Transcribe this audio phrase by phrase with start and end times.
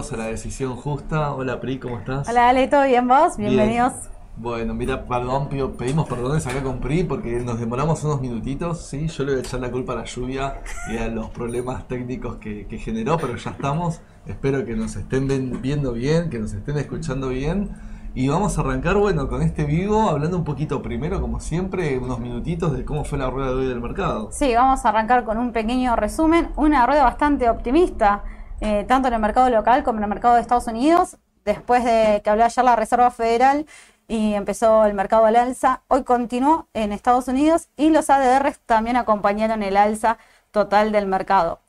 [0.00, 1.32] Bienvenidos a la decisión justa.
[1.34, 2.26] Hola Pri, ¿cómo estás?
[2.26, 3.36] Hola Ale, ¿todo bien vos?
[3.36, 3.92] Bienvenidos.
[4.38, 9.08] Bueno, mira, perdón, pedimos perdones acá con Pri porque nos demoramos unos minutitos, ¿sí?
[9.08, 12.36] Yo le voy a echar la culpa a la lluvia y a los problemas técnicos
[12.36, 14.00] que, que generó, pero ya estamos.
[14.26, 17.68] Espero que nos estén viendo bien, que nos estén escuchando bien.
[18.14, 22.20] Y vamos a arrancar, bueno, con este vivo, hablando un poquito primero, como siempre, unos
[22.20, 24.30] minutitos de cómo fue la rueda de hoy del mercado.
[24.32, 26.48] Sí, vamos a arrancar con un pequeño resumen.
[26.56, 28.24] Una rueda bastante optimista,
[28.60, 31.16] eh, tanto en el mercado local como en el mercado de Estados Unidos.
[31.44, 33.66] Después de que habló ayer la Reserva Federal
[34.08, 38.96] y empezó el mercado al alza, hoy continuó en Estados Unidos y los ADRs también
[38.96, 40.18] acompañaron el alza
[40.50, 41.60] total del mercado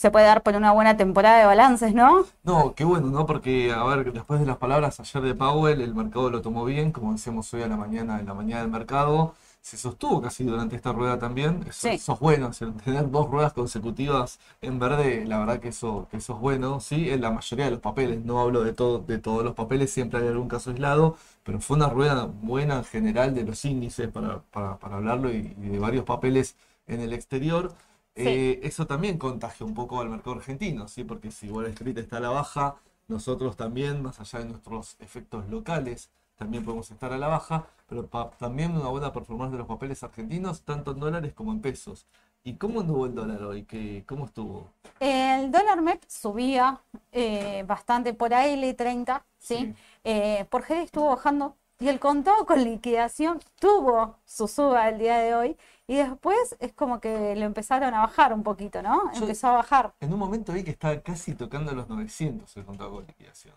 [0.00, 2.24] se puede dar por una buena temporada de balances, ¿no?
[2.42, 3.26] No, qué bueno, ¿no?
[3.26, 6.90] Porque, a ver, después de las palabras ayer de Powell, el mercado lo tomó bien,
[6.90, 9.34] como decíamos hoy a la mañana, en la mañana del mercado.
[9.62, 11.64] Se sostuvo casi durante esta rueda también.
[11.68, 12.50] Eso, eso es bueno,
[12.84, 17.10] tener dos ruedas consecutivas en verde, la verdad que eso, que eso es bueno, ¿sí?
[17.10, 20.20] En la mayoría de los papeles, no hablo de, todo, de todos los papeles, siempre
[20.20, 24.40] hay algún caso aislado, pero fue una rueda buena en general de los índices para,
[24.50, 26.56] para, para hablarlo y, y de varios papeles
[26.86, 27.74] en el exterior.
[28.14, 31.04] Eh, eso también contagia un poco al mercado argentino, ¿sí?
[31.04, 32.76] porque si Wall Street está a la baja,
[33.08, 36.10] nosotros también, más allá de nuestros efectos locales,
[36.40, 38.08] también podemos estar a la baja, pero
[38.38, 42.06] también una buena performance de los papeles argentinos, tanto en dólares como en pesos.
[42.42, 43.64] ¿Y cómo anduvo el dólar hoy?
[43.64, 44.72] ¿Qué, ¿Cómo estuvo?
[45.00, 46.80] El dólar MEP subía
[47.12, 49.74] eh, bastante por ahí, L30, ¿sí?
[50.02, 55.18] Eh, por G estuvo bajando y el contado con liquidación tuvo su suba el día
[55.18, 59.10] de hoy y después es como que lo empezaron a bajar un poquito, ¿no?
[59.12, 59.92] Empezó a bajar.
[60.00, 63.54] En un momento vi que estaba casi tocando los 900 el contado con liquidación.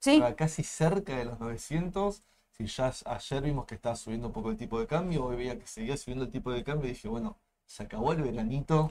[0.00, 0.22] Sí.
[0.36, 2.22] Casi cerca de los 900.
[2.52, 5.58] Si ya ayer vimos que estaba subiendo un poco el tipo de cambio, hoy veía
[5.58, 7.36] que seguía subiendo el tipo de cambio y dije, bueno,
[7.66, 8.90] se acabó el veranito,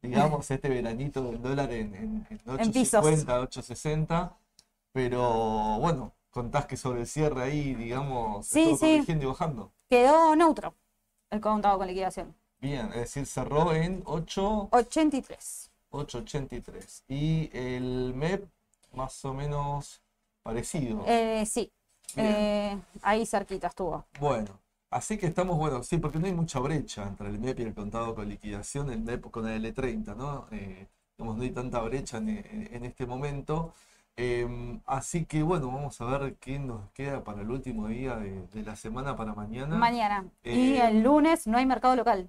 [0.00, 4.32] digamos, este veranito del dólar en, en, en 8.50, 8.60.
[4.92, 9.04] Pero bueno, contás que sobre el cierre ahí, digamos, sí, sí.
[9.06, 9.72] y bajando.
[9.88, 10.74] Quedó neutro
[11.30, 12.34] el contado con liquidación.
[12.60, 15.70] Bien, es decir, cerró en 8.83.
[15.90, 17.04] 8.83.
[17.08, 18.46] Y el MEP
[18.92, 20.02] más o menos
[20.50, 21.04] parecido.
[21.06, 21.72] Eh, sí,
[22.16, 24.04] eh, ahí cerquita estuvo.
[24.18, 24.50] Bueno,
[24.90, 27.74] así que estamos, bueno, sí, porque no hay mucha brecha entre el MEP y el
[27.74, 30.46] contado con liquidación, el MEP con el L30, ¿no?
[30.50, 30.86] Eh,
[31.18, 33.74] no hay tanta brecha en este momento.
[34.16, 38.62] Em, así que bueno, vamos a ver qué nos queda para el último día de,
[38.62, 39.76] la semana para mañana.
[39.76, 40.24] Mañana.
[40.44, 42.28] y el lunes no hay mercado local.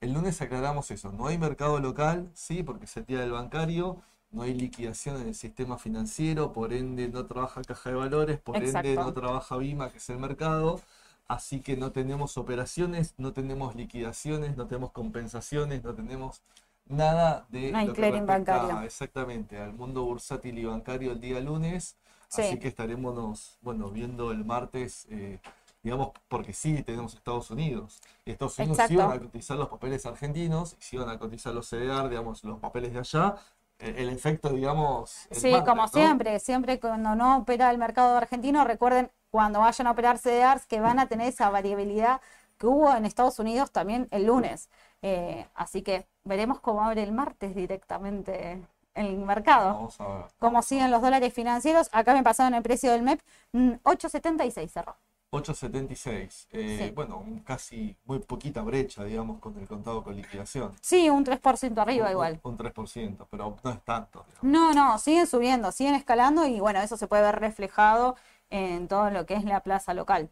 [0.00, 4.02] El lunes aclaramos eso, no hay mercado local, sí, porque es el día del bancario,
[4.32, 8.56] no hay liquidación en el sistema financiero, por ende no trabaja caja de valores, por
[8.56, 10.80] ende no trabaja BIMA, que es el mercado.
[11.26, 16.42] Así que no tenemos operaciones, no tenemos liquidaciones, no tenemos compensaciones, no tenemos
[16.86, 17.70] nada de...
[17.70, 18.82] No clearing bancario.
[18.82, 21.96] Exactamente, al mundo bursátil y bancario el día lunes.
[22.32, 25.38] Así que estaremos bueno, viendo el martes, eh,
[25.82, 28.00] digamos, porque sí tenemos Estados Unidos.
[28.24, 31.68] Estados Unidos sí van a cotizar los papeles argentinos y sí van a cotizar los
[31.68, 33.36] CDR, digamos, los papeles de allá.
[33.80, 35.26] El efecto, digamos...
[35.30, 40.18] Sí, como siempre, siempre cuando no opera el mercado argentino, recuerden cuando vayan a operar
[40.18, 42.20] CDRs que van a tener esa variabilidad
[42.58, 44.68] que hubo en Estados Unidos también el lunes.
[45.02, 48.62] Eh, así que veremos cómo abre el martes directamente
[48.94, 49.74] el mercado.
[49.74, 50.24] Vamos a ver.
[50.38, 51.88] Cómo siguen los dólares financieros.
[51.92, 53.20] Acá me pasaron el precio del MEP,
[53.52, 54.96] 8.76 mm, cerró.
[55.30, 56.48] 8.76.
[56.50, 60.72] Eh, Bueno, casi muy poquita brecha, digamos, con el contado con liquidación.
[60.80, 62.40] Sí, un 3% arriba igual.
[62.42, 64.24] Un 3%, pero no es tanto.
[64.42, 68.16] No, no, siguen subiendo, siguen escalando y bueno, eso se puede ver reflejado
[68.50, 70.30] en todo lo que es la plaza local.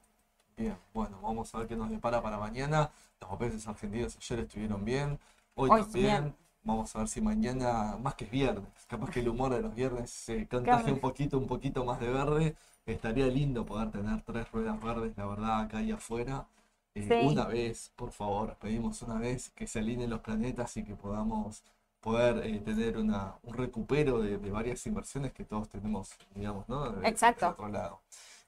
[0.56, 2.90] Bien, bueno, vamos a ver qué nos depara para mañana.
[3.20, 5.20] Los papeles argentinos ayer estuvieron bien,
[5.54, 6.34] hoy, también.
[6.68, 9.74] Vamos a ver si mañana, más que es viernes, capaz que el humor de los
[9.74, 12.56] viernes se contagia un poquito, un poquito más de verde.
[12.84, 16.46] Estaría lindo poder tener tres ruedas verdes, la verdad, acá y afuera.
[16.94, 20.94] Eh, una vez, por favor, pedimos una vez que se alineen los planetas y que
[20.94, 21.62] podamos
[22.00, 27.02] poder eh, tener una, un recupero de, varias inversiones que todos tenemos, digamos, ¿no?
[27.02, 27.48] Exacto.
[27.48, 28.02] otro lado.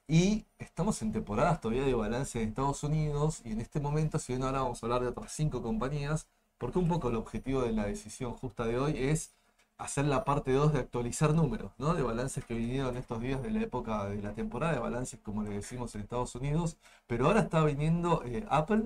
[0.07, 4.33] Y estamos en temporadas todavía de balance en Estados Unidos y en este momento, si
[4.33, 6.27] bien ahora vamos a hablar de otras cinco compañías,
[6.61, 9.33] porque un poco el objetivo de la decisión justa de hoy es
[9.79, 11.95] hacer la parte 2 de actualizar números, ¿no?
[11.95, 15.41] De balances que vinieron estos días de la época de la temporada, de balances como
[15.41, 16.77] le decimos en Estados Unidos,
[17.07, 18.83] pero ahora está viniendo eh, Apple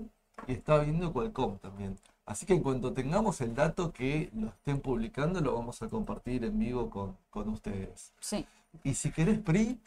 [0.47, 1.99] y está viniendo Qualcomm también.
[2.25, 6.45] Así que en cuanto tengamos el dato que lo estén publicando, lo vamos a compartir
[6.45, 8.13] en vivo con, con ustedes.
[8.21, 8.47] Sí.
[8.85, 9.77] Y si querés, Pri,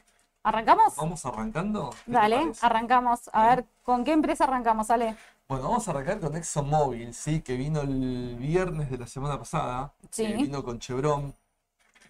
[0.43, 0.95] ¿Arrancamos?
[0.97, 1.91] ¿Vamos arrancando?
[2.07, 3.29] Dale, arrancamos.
[3.33, 5.17] A ver, ¿con qué empresa arrancamos, Ale?
[5.49, 7.41] Bueno, vamos a arrancar con ExxonMobil, ¿sí?
[7.41, 9.95] Que vino el viernes de la semana pasada.
[10.11, 10.25] Sí.
[10.25, 11.35] Eh, vino con Chevron.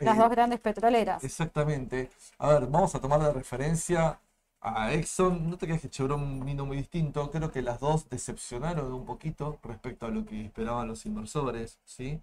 [0.00, 1.22] Las Eh, dos grandes petroleras.
[1.24, 2.10] Exactamente.
[2.38, 4.20] A ver, vamos a tomar de referencia
[4.60, 5.48] a Exxon.
[5.50, 7.30] No te creas que Chevron vino muy distinto.
[7.30, 12.20] Creo que las dos decepcionaron un poquito respecto a lo que esperaban los inversores, ¿sí?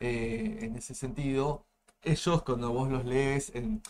[0.00, 1.64] Eh, en ese sentido,
[2.02, 3.82] ellos cuando vos los lees, en-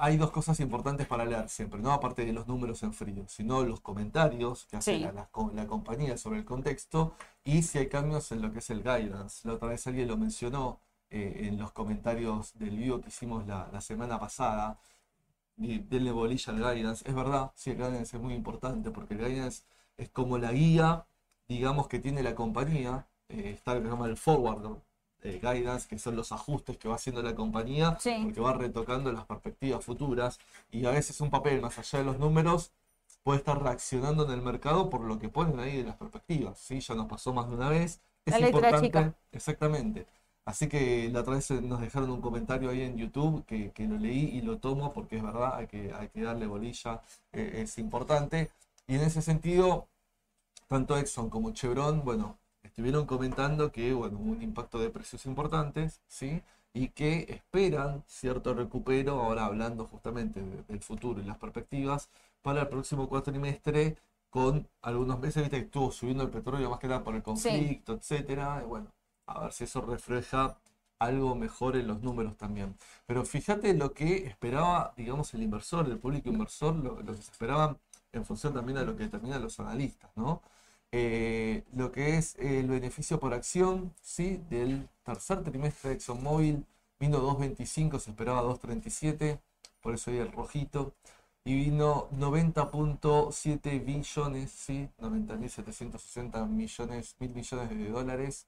[0.00, 3.62] hay dos cosas importantes para leer siempre, no aparte de los números en frío, sino
[3.64, 5.00] los comentarios que hace Sí.
[5.00, 8.58] la, la co- la compañía sobre el contexto y si hay cambios en lo que
[8.60, 9.46] es el guidance.
[9.48, 10.80] La otra vez alguien lo mencionó
[11.10, 14.78] eh, en los comentarios del video que hicimos la, la semana pasada.
[15.58, 17.08] Y denle bolilla al guidance.
[17.08, 19.64] Es verdad, sí, el guidance es muy importante porque el guidance
[19.96, 21.06] es como la guía,
[21.48, 23.08] digamos, que tiene la compañía.
[23.28, 24.78] Eh, está lo que se llama el forward
[25.26, 28.14] eh, guidance, que son los ajustes que va haciendo la compañía, Sí.
[28.24, 30.38] porque va retocando las perspectivas futuras.
[30.70, 32.72] Y a veces un papel, más allá de los números,
[33.22, 36.58] puede estar reaccionando en el mercado por lo que ponen ahí de las perspectivas.
[36.58, 36.80] ¿sí?
[36.80, 38.00] Ya nos pasó más de una vez.
[38.24, 39.14] Es La importante, chica.
[39.32, 40.06] exactamente.
[40.44, 43.96] Así que la otra vez nos dejaron un comentario ahí en YouTube que, que lo
[43.98, 47.02] leí y lo tomo porque es verdad, hay que, hay que darle bolilla,
[47.32, 48.50] eh, es importante.
[48.86, 49.88] Y en ese sentido,
[50.68, 56.00] tanto Exxon como Chevron, bueno, estuvieron comentando que, bueno, hubo un impacto de precios importantes,
[56.08, 56.42] ¿sí?
[56.72, 62.10] Y que esperan cierto recupero, ahora hablando justamente de- del futuro y las perspectivas,
[62.42, 63.96] para el próximo cuatrimestre,
[64.30, 67.94] con algunos meses, viste, que estuvo subiendo el petróleo más que nada por el conflicto,
[67.94, 68.60] etcétera.
[68.62, 68.92] Y bueno,
[69.26, 70.58] a ver si eso refleja
[70.98, 72.76] algo mejor en los números también.
[73.06, 77.30] Pero fíjate lo que esperaba, digamos, el inversor, el público inversor, lo, lo que se
[77.32, 77.78] esperaban
[78.12, 80.42] en función también a lo que determinan los analistas, ¿no?
[80.92, 84.40] Eh, lo que es el beneficio por acción, ¿sí?
[84.50, 86.64] Del tercer trimestre de ExxonMobil
[86.98, 89.40] vino 2.25, se esperaba 2.37,
[89.80, 90.94] por eso ahí el rojito.
[91.44, 94.88] Y vino 90.7 billones, ¿sí?
[94.98, 98.46] 90.760 millones, mil millones de dólares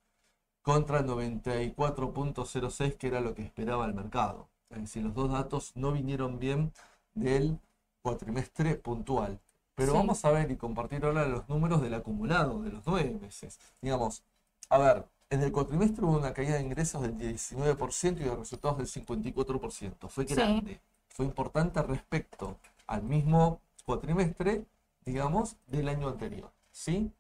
[0.62, 4.49] contra 94.06 que era lo que esperaba el mercado.
[4.71, 6.73] Es decir, los dos datos no vinieron bien
[7.14, 7.59] del
[8.02, 9.40] cuatrimestre puntual.
[9.78, 9.99] Pero Sí.
[9.99, 13.58] vamos a ver y compartir ahora los números del acumulado de los nueve meses.
[13.80, 14.25] Digamos,
[14.70, 18.78] a ver, en el cuatrimestre hubo una caída de ingresos del 19% y de resultados
[18.78, 20.08] del 54%.
[20.08, 20.35] Fue Sí.
[20.35, 24.66] grande, fue importante respecto al mismo cuatrimestre,
[25.04, 26.50] digamos, del año anterior.
[26.73, 27.12] ¿Sí?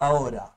[0.00, 0.54] Ahora,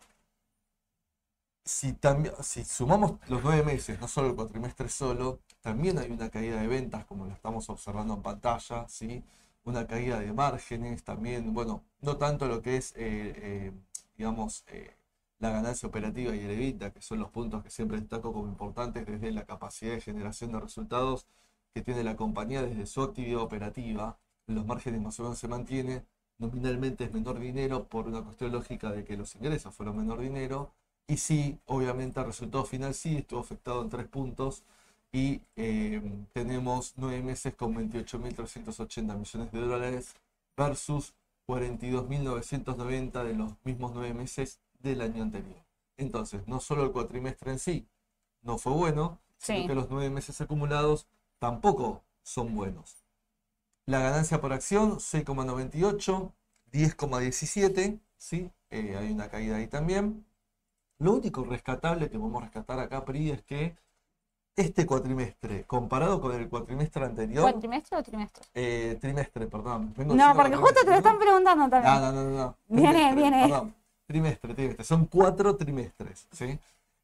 [1.65, 6.29] si, también, si sumamos los nueve meses, no solo el cuatrimestre solo, también hay una
[6.29, 9.23] caída de ventas, como lo estamos observando en pantalla, ¿sí?
[9.65, 13.71] Una caída de márgenes también, bueno, no tanto lo que es, eh, eh,
[14.17, 14.95] digamos, eh,
[15.39, 19.05] la ganancia operativa y el EBITDA, que son los puntos que siempre destaco como importantes
[19.05, 21.27] desde la capacidad de generación de resultados
[21.73, 24.17] que tiene la compañía desde su actividad operativa.
[24.47, 26.05] Los márgenes más o menos se mantienen,
[26.37, 30.73] nominalmente es menor dinero por una cuestión lógica de que los ingresos fueron menor dinero.
[31.07, 34.63] Y sí, obviamente el resultado final sí estuvo afectado en tres puntos
[35.13, 36.01] y eh,
[36.33, 40.15] tenemos nueve meses con 28.380 millones de dólares
[40.57, 41.13] versus
[41.47, 45.63] 42.990 de los mismos nueve meses del año anterior.
[45.97, 47.87] Entonces, no solo el cuatrimestre en sí
[48.41, 49.67] no fue bueno, sino Sí.
[49.67, 51.07] que los nueve meses acumulados
[51.39, 53.05] tampoco son buenos.
[53.85, 56.33] La ganancia por acción, 6,98,
[56.71, 58.51] 10,17, ¿sí?
[58.69, 60.25] Eh, hay una caída ahí también.
[60.99, 63.75] Lo único rescatable que podemos rescatar acá, Pri, es que
[64.55, 68.43] este cuatrimestre, comparado con el cuatrimestre anterior, ¿Buen trimestre o trimestre?
[68.53, 69.93] eh, trimestre, perdón.
[69.97, 71.93] vengo No, porque justo te lo cuatrimestre, están preguntando también.
[71.95, 72.57] No, no, no, no.
[72.67, 73.41] Viene, viene.
[73.43, 73.75] Perdón.
[74.05, 74.85] Trimestre, trimestre.
[74.85, 76.59] Son cuatro trimestres, ¿sí?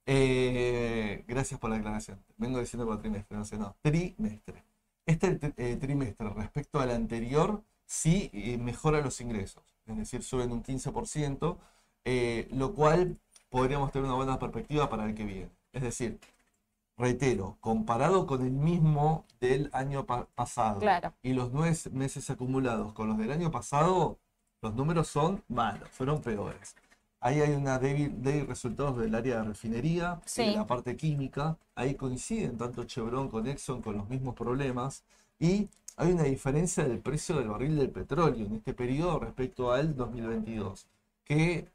[0.06, 2.20] Eh, gracias por la aclaración.
[2.38, 3.76] Vengo diciendo cuatrimestre, no sé, no.
[3.82, 4.64] Trimestre.
[5.06, 8.30] Este tri- eh, trimestre respecto al anterior sí
[8.60, 9.64] mejora los ingresos.
[9.88, 11.58] Es decir, suben un 15%,
[12.06, 13.18] eh, lo cual
[13.50, 15.50] podríamos tener una buena perspectiva para el que viene.
[15.74, 16.20] Es decir,
[17.00, 21.14] reitero, comparado con el mismo del año pa- pasado Claro.
[21.24, 24.18] y los nueve meses acumulados con los del año pasado,
[24.62, 26.76] los números son malos, fueron peores.
[27.22, 31.58] Ahí hay una débil, débil resultados del área de refinería de la parte química.
[31.76, 35.04] Ahí coinciden tanto Chevron con Exxon con los mismos problemas.
[35.38, 39.96] Y hay una diferencia del precio del barril del petróleo en este periodo respecto al
[39.98, 40.86] 2022,
[41.26, 41.68] que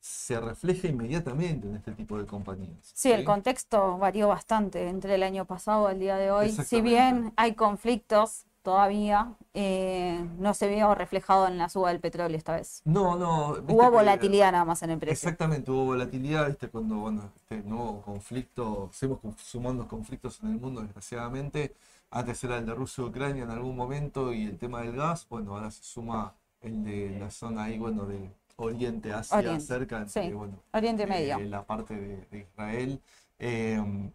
[0.00, 2.92] se refleja inmediatamente en este tipo de compañías.
[2.94, 6.50] Sí, el contexto varió bastante entre el año pasado al día de hoy.
[6.50, 12.36] Si bien hay conflictos todavía, eh, no se vio reflejado en la suba del petróleo
[12.36, 12.82] esta vez.
[12.84, 13.50] No, no.
[13.66, 15.14] Hubo que- volatilidad nada más en el precio.
[15.14, 16.68] Exactamente, hubo volatilidad, ¿viste?
[16.68, 21.74] Cuando, bueno, este nuevo conflicto, seguimos sumando conflictos en el mundo, desgraciadamente,
[22.10, 25.26] Antes era el de Rusia y Ucrania en algún momento y el tema del gas,
[25.28, 30.34] bueno, ahora se suma el de la zona ahí, bueno, de Oriente, Asia, cerca, entre,
[30.34, 31.38] bueno, Oriente Medio.
[31.38, 33.00] la parte de, Israel.
[33.38, 34.10] Eh,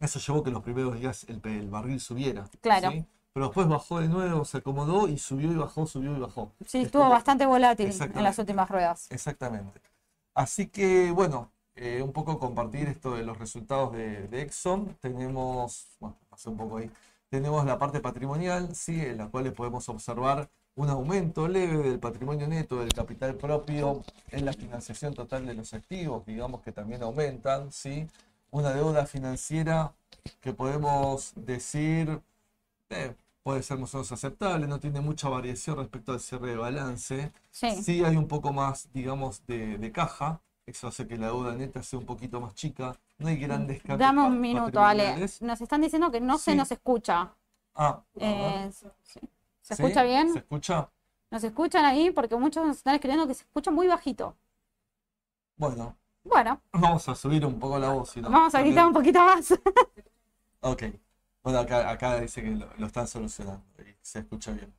[0.00, 2.48] eso llevó que los primeros días el, barril subiera.
[2.62, 2.90] Claro.
[3.34, 6.52] Pero después bajó de nuevo, se acomodó y subió y bajó, subió y bajó.
[6.66, 9.10] Sí, estuvo bastante volátil en las últimas ruedas.
[9.10, 9.80] Exactamente.
[10.34, 14.96] Así que, bueno, eh, un poco compartir esto de los resultados de, Exxon.
[15.00, 16.90] Tenemos, bueno, pasé un poco ahí.
[17.28, 22.48] Tenemos la parte patrimonial, sí, en la cual podemos observar un aumento leve del patrimonio
[22.48, 27.70] neto, del capital propio en la financiación total de los activos, digamos que también aumentan,
[27.70, 28.06] ¿sí?
[28.50, 29.92] Una deuda financiera
[30.40, 32.20] que podemos decir
[32.90, 33.14] eh,
[33.44, 37.32] puede ser más o menos aceptable, no tiene mucha variación respecto al cierre de balance.
[37.50, 41.98] Sí, hay un poco más, digamos, de, caja, eso hace que la deuda neta sea
[41.98, 42.96] un poquito más chica.
[43.18, 43.98] No hay grandes cambios.
[43.98, 45.28] Dame un minuto, Ale.
[45.40, 47.30] Nos están diciendo que no se nos escucha.
[47.74, 48.70] Ah, eh,
[49.64, 50.30] ¿Se escucha bien?
[50.30, 50.90] ¿Se escucha?
[51.30, 54.36] Nos escuchan ahí porque muchos nos están escribiendo que se escucha muy bajito.
[55.56, 55.96] Bueno.
[56.22, 56.60] Bueno.
[56.72, 58.14] Vamos a subir un poco la voz.
[58.20, 59.52] Vamos a gritar un poquito más.
[60.60, 60.82] ok.
[61.42, 64.70] Bueno, acá, dice que lo, están solucionando y se escucha bien.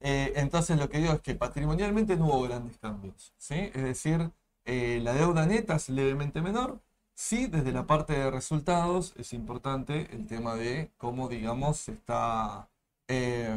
[0.00, 3.34] Eh, entonces lo que digo es que patrimonialmente no hubo grandes cambios.
[3.36, 3.70] ¿sí?
[3.74, 4.30] Es decir,
[4.64, 6.80] eh, la deuda neta es levemente menor.
[7.12, 12.70] Sí, desde la parte de resultados es importante el tema de cómo, digamos, se está...
[13.08, 13.54] Eh,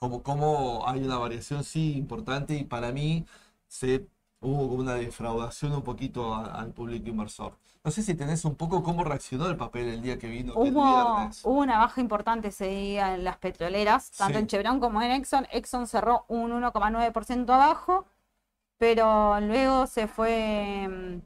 [0.00, 3.26] como, hay una variación sí importante y para mí
[3.68, 4.06] se
[4.40, 7.58] hubo una defraudación un poquito al público inversor.
[7.84, 10.54] No sé si tenés un poco cómo reaccionó el papel el día que vino.
[10.54, 15.12] Hubo, hubo una baja importante ese día en las petroleras, tanto en Chevron como en
[15.12, 15.46] Exxon.
[15.50, 18.06] Exxon cerró un 1,9% abajo,
[18.78, 21.22] pero luego se fue mm,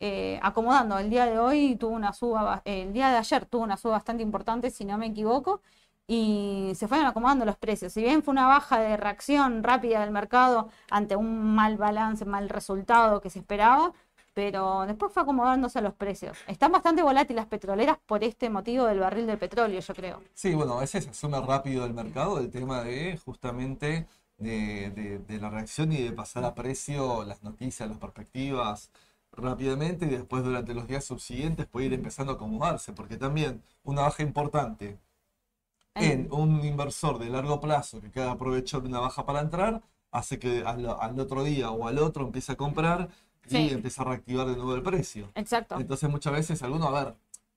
[0.00, 0.98] eh, acomodando.
[0.98, 4.22] El día de hoy tuvo una suba, el día de ayer tuvo una suba bastante
[4.22, 5.62] importante, si no me equivoco,
[6.06, 7.92] y se fueron acomodando los precios.
[7.92, 12.48] Si bien fue una baja de reacción rápida del mercado ante un mal balance, mal
[12.48, 13.92] resultado que se esperaba,
[14.34, 16.38] pero después fue acomodándose los precios.
[16.46, 20.22] Están bastante volátiles las petroleras por este motivo del barril del petróleo, yo creo.
[20.34, 24.06] Sí, bueno, a veces se asume rápido el mercado el tema de justamente
[24.38, 28.90] de la reacción y de pasar a precio las noticias, las perspectivas
[29.32, 34.02] rápidamente y después durante los días subsiguientes puede ir empezando a acomodarse, porque también una
[34.02, 34.98] baja importante
[35.94, 40.38] en un inversor de largo plazo que queda aprovechar de una baja para entrar, hace
[40.38, 40.86] que al,
[41.18, 43.08] otro día o al otro empiece a comprar
[43.48, 45.30] y empieza a reactivar de nuevo el precio.
[45.34, 45.78] Exacto.
[45.78, 47.14] Entonces muchas veces algunos, a ver,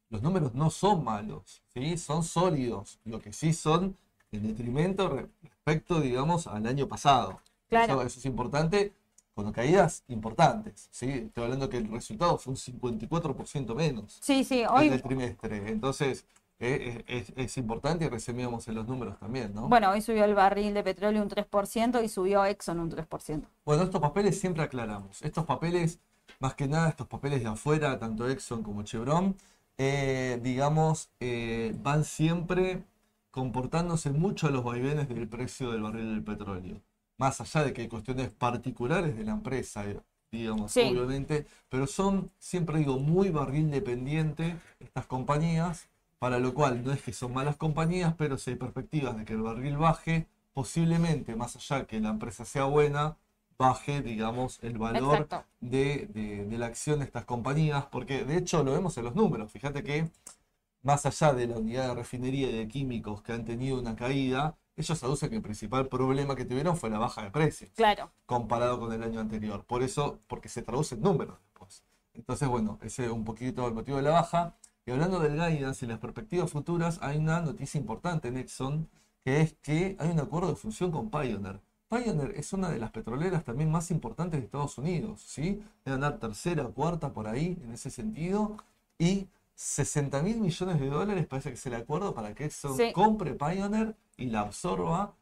[0.09, 1.97] los números no son malos, ¿sí?
[1.97, 3.97] son sólidos, lo que sí son
[4.31, 7.39] en detrimento respecto, digamos, al año pasado.
[7.69, 8.01] Claro.
[8.01, 8.93] Eso, es importante,
[9.33, 11.09] con caídas importantes, ¿sí?
[11.09, 14.17] Estoy hablando que el resultado fue un 54% menos.
[14.21, 14.87] Sí, sí, hoy...
[14.87, 15.71] En el trimestre.
[15.71, 16.25] Entonces,
[16.63, 19.67] es, importante y resumíamos en los números también, ¿no?
[19.67, 23.43] Bueno, hoy subió el barril de petróleo un 3% y subió Exxon un 3%.
[23.65, 25.21] Bueno, estos papeles siempre aclaramos.
[25.21, 25.99] Estos papeles,
[26.39, 29.35] más que nada, estos papeles de afuera, tanto Exxon como Chevron,
[29.77, 32.83] eh, digamos, eh, van siempre
[33.31, 36.81] comportándose mucho a los vaivenes del precio del barril del petróleo.
[37.17, 39.83] Más allá de que hay cuestiones particulares de la empresa,
[40.31, 45.87] digamos, obviamente, pero son, siempre digo, muy barril dependiente estas compañías
[46.23, 49.33] para lo cual no es que son malas compañías, pero si hay perspectivas de que
[49.33, 53.17] el barril baje, posiblemente, más allá que la empresa sea buena,
[53.57, 55.27] baje, digamos, el valor
[55.59, 59.51] de, la acción de estas compañías, porque de hecho lo vemos en los números.
[59.51, 60.11] Fíjate que
[60.81, 64.55] más allá de la unidad de refinería y de químicos que han tenido una caída,
[64.77, 67.71] ellos aducen que el principal problema que tuvieron fue la baja de precios.
[67.75, 68.13] Claro.
[68.25, 69.65] Comparado con el año anterior.
[69.65, 71.83] Por eso, porque se traduce en números después.
[72.13, 74.55] Entonces, bueno, ese es un poquito el motivo de la baja.
[74.85, 78.89] Y hablando del guidance y las perspectivas futuras, hay una noticia importante en Exxon,
[79.23, 81.61] que es que hay un acuerdo de función con Pioneer.
[81.87, 85.63] Pioneer es una de las petroleras también más importantes de Estados Unidos, ¿sí?
[85.85, 88.57] Debe andar tercera, cuarta por ahí en ese sentido.
[88.99, 93.35] Y 60 mil millones de dólares parece que es el acuerdo para que Exxon compre
[93.35, 95.13] Pioneer y la absorba.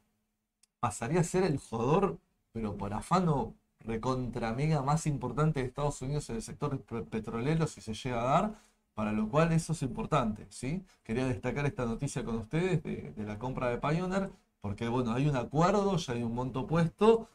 [0.80, 2.18] Pasaría a ser el jugador,
[2.52, 7.82] pero por afano recontra mega más importante de Estados Unidos en el sector petrolero si
[7.82, 10.84] se llega a dar para lo cual eso es importante, ¿sí?
[11.04, 15.36] Quería destacar esta noticia con ustedes de, la compra de Pioneer, porque bueno, hay un
[15.36, 17.30] acuerdo, ya hay un monto puesto,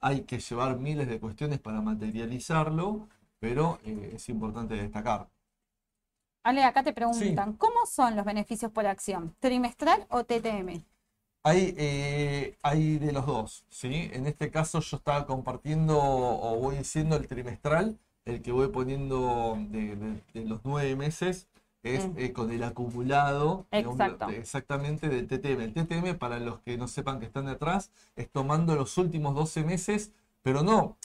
[0.00, 3.08] hay que llevar miles de cuestiones para materializarlo,
[3.38, 5.28] pero eh, es importante destacar.
[6.44, 9.34] Ale, acá te preguntan, ¿cómo son los beneficios por acción?
[9.40, 10.84] ¿Trimestral o TTM?
[11.42, 14.10] Hay, eh, hay de los dos, ¿sí?
[14.12, 19.56] En este caso yo estaba compartiendo o voy diciendo el trimestral, el que voy poniendo
[19.70, 21.48] de, los nueve meses,
[21.82, 22.14] es Mm.
[22.18, 24.26] eh, con el acumulado digamos, Exacto.
[24.28, 25.64] de- exactamente del TTM.
[25.64, 29.62] El TTM, para los que no sepan que están detrás, es tomando los últimos 12
[29.64, 30.12] meses,
[30.42, 30.96] pero no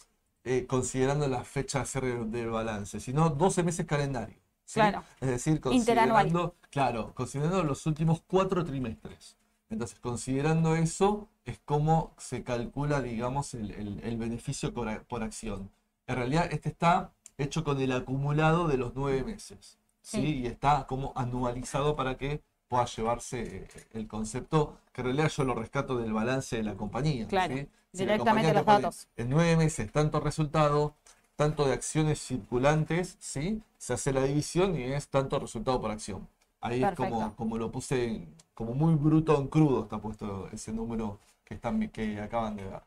[0.46, 4.38] eh, considerando la fecha de cierre del balance, sino 12 meses calendario.
[4.64, 4.76] ¿sí?
[4.80, 5.04] Claro.
[5.20, 9.36] Es decir, considerando, claro, considerando los últimos cuatro trimestres.
[9.70, 15.70] Entonces, considerando eso, es como se calcula, digamos, el, el- el beneficio por, por acción.
[16.08, 19.80] En realidad, este está hecho con el acumulado de los nueve meses.
[20.02, 20.22] ¿sí?
[20.22, 20.36] Sí.
[20.42, 25.44] Y está como anualizado para que pueda llevarse eh, el concepto, que en realidad yo
[25.44, 27.28] lo rescato del balance de la compañía.
[27.28, 27.68] Claro, ¿sí?
[27.92, 29.08] Si la directamente compañía te los pone datos.
[29.18, 30.94] En nueve meses, tanto resultado,
[31.36, 33.62] tanto de acciones circulantes, ¿sí?
[33.78, 36.28] Se hace la división y es tanto resultado por acción.
[36.62, 41.20] Ahí es como, como lo puse, como muy bruto en crudo está puesto ese número
[41.46, 42.84] que, están, que acaban de dar.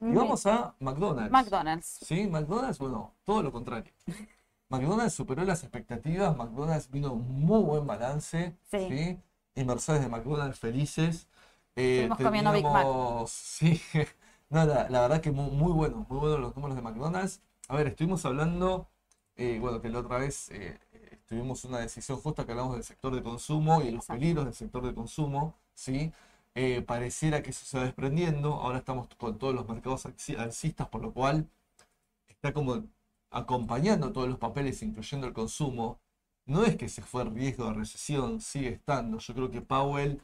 [0.00, 1.32] Y vamos a McDonald's.
[1.32, 1.86] McDonald's.
[2.02, 3.92] Sí, McDonald's, bueno, todo lo contrario.
[4.68, 8.88] McDonald's superó las expectativas, McDonald's vino muy buen balance, Sí.
[8.88, 9.20] ¿sí?
[9.54, 11.28] Inversores de McDonald's felices.
[11.76, 12.86] Eh, Estuvimos comiendo Big Mac.
[13.28, 13.80] Sí,
[14.50, 17.40] no, la, la verdad que muy, muy buenos, muy buenos los números de McDonald's.
[17.68, 18.88] A ver, estuvimos hablando,
[19.36, 20.78] eh, bueno, que la otra vez eh,
[21.26, 24.20] tuvimos una decisión justa que hablamos del sector de consumo y los Exacto.
[24.20, 26.12] peligros del sector de consumo, ¿sí?
[26.56, 30.88] Eh, pareciera que eso se va desprendiendo, ahora estamos con todos los mercados alci- alcistas,
[30.88, 31.48] por lo cual
[32.28, 32.86] está como
[33.30, 36.00] acompañando todos los papeles, incluyendo el consumo.
[36.46, 39.18] No es que se fue en riesgo de recesión, sigue estando.
[39.18, 40.22] Yo creo que Powell,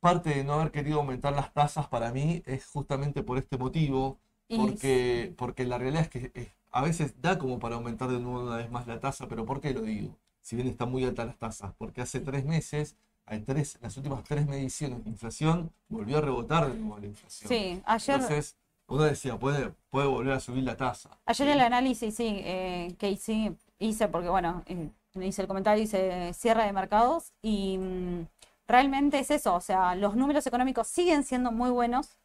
[0.00, 4.18] parte de no haber querido aumentar las tasas para mí es justamente por este motivo,
[4.52, 8.56] porque, porque la realidad es que a veces da como para aumentar de nuevo una
[8.56, 10.16] vez más la tasa, pero ¿por qué lo digo?
[10.42, 14.22] Si bien están muy altas las tasas, porque hace tres meses, hay tres, las últimas
[14.24, 17.48] tres mediciones de inflación, volvió a rebotar de nuevo la inflación.
[17.48, 21.10] Sí, ayer, Entonces, uno decía, puede, puede volver a subir la tasa.
[21.26, 21.52] ayer ¿sí?
[21.52, 26.64] el análisis, sí, eh, que hice, hice porque, bueno, eh, hice el comentario, hice cierre
[26.64, 28.26] de mercados y mm,
[28.68, 32.16] realmente es eso, o sea, los números económicos siguen siendo muy buenos,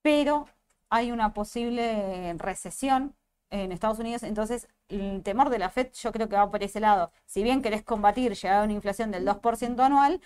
[0.00, 0.46] pero
[0.88, 3.14] hay una posible recesión
[3.50, 6.80] en Estados Unidos, entonces el temor de la Fed yo creo que va por ese
[6.80, 7.12] lado.
[7.26, 10.20] Si bien querés combatir llegar a una inflación del 2% anual,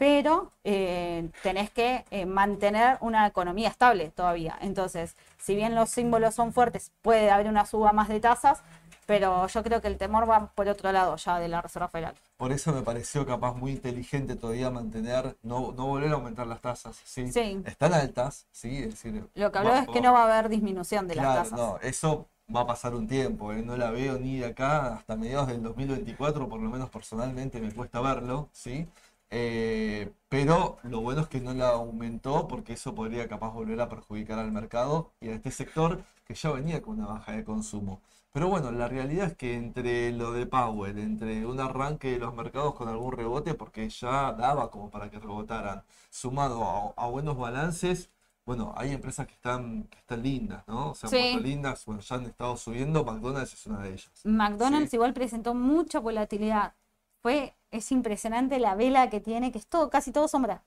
[0.00, 4.56] pero eh, tenés que eh, mantener una economía estable todavía.
[4.62, 8.62] Entonces, si bien los símbolos son fuertes, puede haber una suba más de tasas,
[9.04, 12.14] pero yo creo que el temor va por otro lado ya de la Reserva Federal.
[12.38, 16.62] Por eso me pareció capaz muy inteligente todavía mantener, no, no volver a aumentar las
[16.62, 16.98] tasas.
[17.04, 17.30] ¿sí?
[17.30, 17.60] Sí.
[17.66, 18.78] Están altas, ¿sí?
[18.78, 21.58] Es decir, Lo que habló es que no va a haber disminución de las tasas.
[21.58, 23.62] no, eso va a pasar un tiempo, ¿eh?
[23.62, 27.72] No la veo ni de acá hasta mediados del 2024, por lo menos personalmente me
[27.72, 28.88] cuesta verlo, ¿sí?
[29.30, 33.88] Eh, pero lo bueno es que no la aumentó porque eso podría capaz volver a
[33.88, 38.00] perjudicar al mercado y a este sector que ya venía con una baja de consumo.
[38.32, 42.34] Pero bueno, la realidad es que entre lo de Powell, entre un arranque de los
[42.34, 47.36] mercados con algún rebote, porque ya daba como para que rebotaran, sumado a, a buenos
[47.36, 48.10] balances,
[48.50, 50.90] bueno, hay empresas que están, que están lindas, ¿no?
[50.90, 51.38] O sea, Sí.
[51.40, 54.10] lindas, bueno, ya han estado subiendo, McDonald's es una de ellas.
[54.24, 54.96] McDonald's Sí.
[54.96, 56.74] igual presentó mucha volatilidad.
[57.22, 60.64] Fue, es impresionante la vela que tiene, que es todo, casi todo sombra.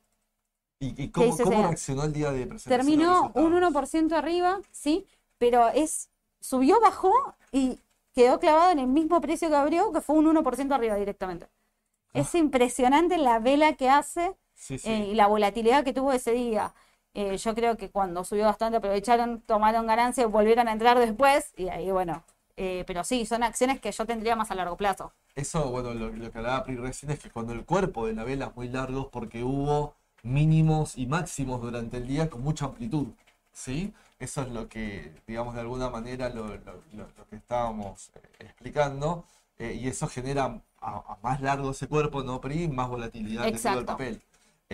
[0.79, 3.51] ¿Y, y cómo, cómo reaccionó el día de presentación de Terminó un resultados?
[3.51, 5.05] 1% arriba, sí,
[5.37, 7.11] pero es subió, bajó
[7.51, 7.79] y
[8.13, 11.47] quedó clavado en el mismo precio que abrió, que fue un 1% arriba directamente.
[12.13, 14.89] Es impresionante la vela que hace Sí, sí.
[14.89, 16.73] eh, y la volatilidad que tuvo ese día.
[17.13, 21.69] Eh, yo creo que cuando subió bastante aprovecharon, tomaron ganancias, volvieron a entrar después y
[21.69, 22.23] ahí bueno.
[22.57, 25.11] Eh, pero sí, son acciones que yo tendría más a largo plazo.
[25.35, 28.23] Eso, bueno, lo, lo que hablaba Pri recién es que cuando el cuerpo de la
[28.23, 33.07] vela es muy largo porque hubo mínimos y máximos durante el día con mucha amplitud,
[33.51, 33.93] ¿sí?
[34.19, 38.21] Eso es lo que, digamos, de alguna manera lo, lo- lo- lo que estábamos eh,
[38.39, 39.25] explicando
[39.59, 42.67] y eso genera a, a más largo ese cuerpo, ¿no, Pri?
[42.67, 44.21] Más volatilidad del papel.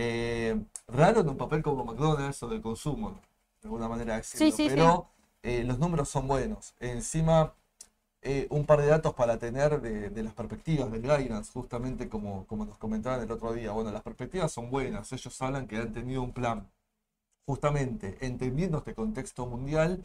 [0.02, 0.58] Eh,
[0.88, 3.20] raro en un papel como McDonald's o de consumo,
[3.60, 4.70] de alguna manera decirlo, Sí, sí, sí.
[4.74, 5.10] pero
[5.42, 6.74] eh, los números son buenos.
[6.80, 7.54] Encima
[8.22, 12.46] eh, un par de datos para tener de, de las perspectivas del guidance, justamente como,
[12.46, 13.72] como nos comentaban el otro día.
[13.72, 16.68] Bueno, las perspectivas son buenas, ellos hablan que han tenido un plan,
[17.46, 20.04] justamente entendiendo este contexto mundial,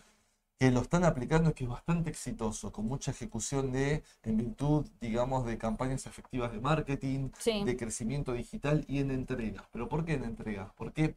[0.60, 4.86] que lo están aplicando y que es bastante exitoso, con mucha ejecución de, en virtud,
[5.02, 7.64] digamos, de campañas efectivas de marketing, Sí.
[7.66, 9.66] de crecimiento digital y en entregas.
[9.72, 10.72] ¿Pero por qué en entregas?
[10.76, 11.16] Porque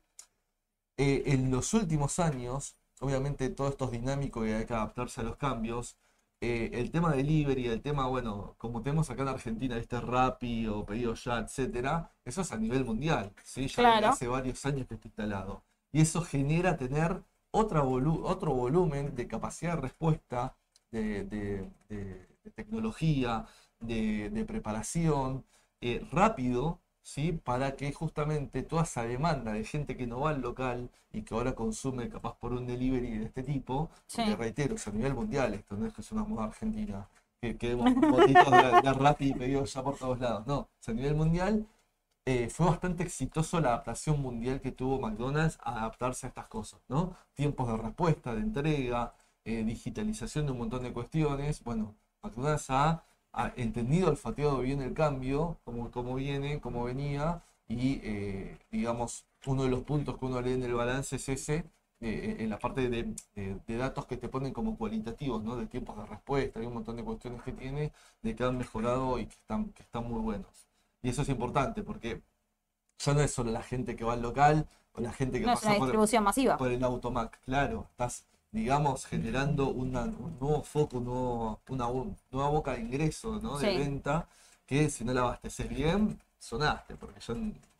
[0.97, 5.25] eh, en los últimos años, obviamente todo esto es dinámico y hay que adaptarse a
[5.25, 5.97] los cambios.
[6.41, 10.87] eh, el tema delivery, el tema, bueno, como tenemos acá en Argentina, este Rappi o
[10.87, 13.67] pedido ya, etcétera, eso es a nivel mundial, ¿sí?
[13.67, 14.09] Ya Claro.
[14.11, 15.65] hace varios años que está instalado.
[15.91, 20.57] Y eso genera tener otra volu- otro volumen de capacidad de respuesta,
[20.91, 23.47] de, de- de- de tecnología,
[23.81, 25.45] de, preparación,
[25.81, 27.33] eh, rápido, ¿sí?
[27.33, 31.35] Para que justamente toda esa demanda de gente que no va al local y que
[31.35, 33.91] ahora consume capaz por un delivery de este tipo,
[34.23, 37.09] que reitero, a nivel mundial, esto no es que es una moda argentina,
[37.41, 37.75] que, que
[38.09, 41.67] botitos de, de rap y pedidos ya por todos lados, no, a nivel mundial
[42.31, 46.79] eh, fue bastante exitoso la adaptación mundial que tuvo McDonald's a adaptarse a estas cosas,
[46.87, 47.17] ¿no?
[47.35, 49.15] Tiempos de respuesta, de entrega,
[49.45, 51.65] eh, digitalización de un montón de cuestiones.
[51.65, 53.05] Bueno, McDonald's ha,
[53.57, 59.71] entendido, olfateado bien el cambio, cómo, cómo viene, cómo venía, y eh, digamos, uno de
[59.71, 61.65] los puntos que uno lee en el balance es ese,
[62.01, 63.15] en la parte de,
[63.79, 65.57] datos que te ponen como cualitativos, ¿no?
[65.57, 69.19] De tiempos de respuesta, hay un montón de cuestiones que tiene, de que han mejorado
[69.19, 70.68] y que están muy buenos.
[71.03, 72.23] Y eso es importante porque
[72.99, 75.55] ya no es solo la gente que va al local o la gente que no
[75.55, 76.57] pasa por, el, masiva.
[76.57, 77.41] por el automac.
[77.45, 81.87] Claro, estás, digamos, generando un nuevo foco, una
[82.31, 83.59] nueva boca de ingreso, ¿no?
[83.59, 84.29] de venta,
[84.67, 87.35] que si no la abasteces bien, sonaste, porque ya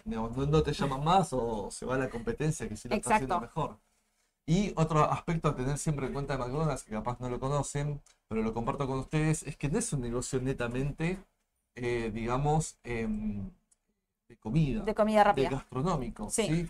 [0.05, 3.41] no, te llaman más o se va a la competencia que si lo está haciendo
[3.41, 3.79] mejor.
[4.47, 8.01] Y otro aspecto a tener siempre en cuenta de McDonald's, que capaz no lo conocen,
[8.29, 11.19] pero lo comparto con ustedes, es que no es un negocio netamente
[11.75, 13.51] eh, digamos, em,
[14.29, 14.83] de comida.
[14.83, 15.49] De comida rápida.
[15.49, 16.31] De gastronómico.
[16.31, 16.69] Sí.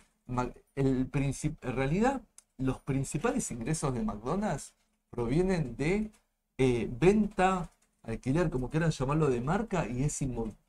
[0.74, 2.22] El en realidad,
[2.58, 4.74] los principales ingresos de McDonald's
[5.10, 6.10] provienen de
[6.58, 7.70] eh, venta,
[8.02, 10.20] alquiler, como quieran llamarlo, de marca y es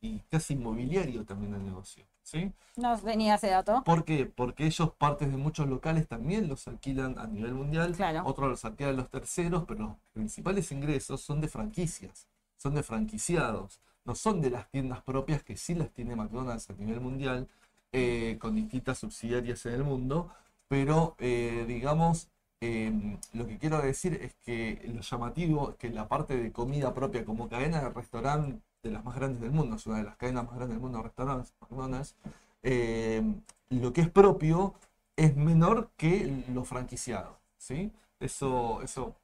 [0.01, 2.05] y casi inmobiliario también el negocio.
[2.29, 2.51] ¿sí?
[2.75, 3.83] No tenía ese dato.
[3.83, 4.25] ¿Por qué?
[4.25, 8.23] Porque ellos partes de muchos locales también los alquilan a nivel mundial, claro.
[8.25, 13.81] otros los alquilan los terceros, pero los principales ingresos son de franquicias, son de franquiciados
[14.05, 17.47] no son de las tiendas propias que sí las tiene McDonald's a nivel mundial,
[17.91, 20.31] eh, con distintas subsidiarias en el mundo,
[20.67, 22.29] pero eh, digamos,
[22.61, 26.93] em, lo que quiero decir es que lo llamativo es que la parte de comida
[26.93, 30.15] propia como cadena de restaurante de las más grandes del mundo, es una de las
[30.17, 32.15] cadenas más grandes del mundo restaurantes, McDonald's,
[32.63, 34.73] em, lo que es propio
[35.15, 37.91] es menor que lo franquiciado, ¿sí?
[38.19, 39.15] Eso, eso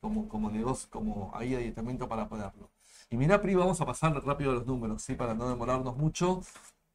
[0.00, 2.68] como, como negocio, como ahí aditamento para ponerlo.
[3.10, 5.16] Y mira, Pri, vamos a pasar rápido los números, ¿sí?
[5.16, 6.42] para no demorarnos mucho.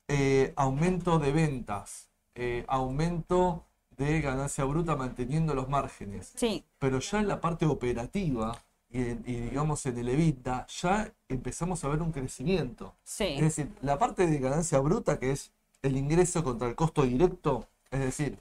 [0.08, 3.66] Eh, aumento de ventas, eh, aumento
[3.98, 6.32] de ganancia bruta manteniendo los márgenes.
[6.36, 6.64] Sí.
[6.80, 8.58] Pero ya en la parte operativa
[8.90, 12.94] y, digamos en el EBITDA, ya empezamos a ver un crecimiento.
[13.04, 13.26] Sí.
[13.36, 15.52] Es decir, la parte de ganancia bruta, que es
[15.82, 18.38] el ingreso contra el costo directo, es decir,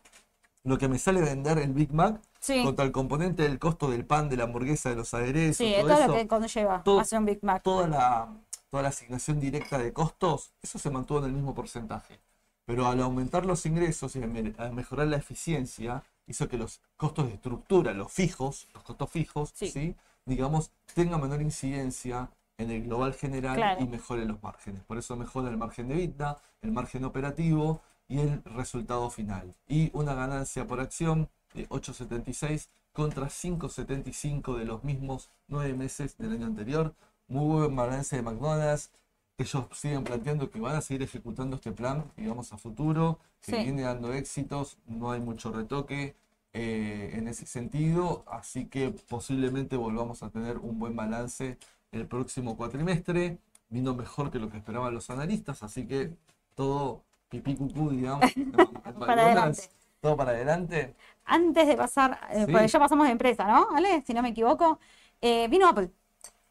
[0.62, 2.20] lo que me sale vender el Big Mac
[2.62, 5.66] contra el componente del costo del pan, de la hamburguesa, de los aderezos.
[5.66, 7.62] Sí, todo, todo lo que conlleva hacer un Big Mac.
[7.62, 8.28] Toda la,
[8.70, 12.20] toda la asignación directa de costos, eso se mantuvo en el mismo porcentaje.
[12.64, 17.35] Pero al aumentar los ingresos y al mejorar la eficiencia, hizo que los costos de
[17.35, 19.94] estructura, los fijos, los costos fijos, sí.
[20.24, 24.83] digamos, tengan menor incidencia en el global general y mejore los márgenes.
[24.85, 29.54] Por eso mejora el margen de vida, el margen operativo y el resultado final.
[29.68, 36.33] Y una ganancia por acción de 8.76 contra 5.75 de los mismos nueve meses del
[36.33, 36.95] año anterior.
[37.29, 38.90] Muy buen balance de McDonald's.
[39.38, 43.83] Ellos siguen planteando que van a seguir ejecutando este plan, digamos, a futuro, que viene
[43.83, 46.14] dando éxitos, no hay mucho retoque
[46.53, 51.59] eh, en ese sentido, así que posiblemente volvamos a tener un buen balance
[51.90, 53.38] el próximo cuatrimestre,
[53.71, 56.14] vino mejor que lo que esperaban los analistas, así que
[56.55, 58.31] todo pipí cucú, digamos.
[59.01, 59.62] para adelante.
[60.05, 60.95] Todo para adelante.
[61.25, 63.69] Antes de pasar, eh, pues ya pasamos de empresa, ¿no?
[63.73, 64.05] ¿Vale?
[64.07, 64.79] Si no me equivoco.
[65.23, 65.90] Eh, vino Apple.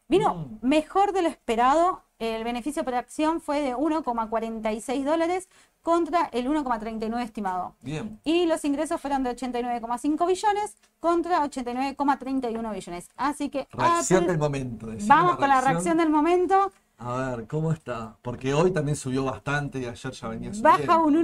[0.07, 0.67] Vino mm.
[0.67, 2.01] mejor de lo esperado.
[2.17, 5.49] El beneficio por acción fue de 1,46 dólares
[5.83, 7.75] contra el 1,39 estimado.
[7.81, 8.19] Bien.
[8.23, 13.09] Y los ingresos fueron de 89,5 billones contra 89,31 billones.
[13.15, 13.67] Así que.
[13.71, 14.87] Reacción del momento.
[15.05, 16.71] Vamos con la reacción del momento.
[16.97, 18.17] A ver, ¿cómo está?
[18.23, 20.87] Porque hoy también subió bastante y ayer ya venía subiendo.
[20.87, 21.15] Baja un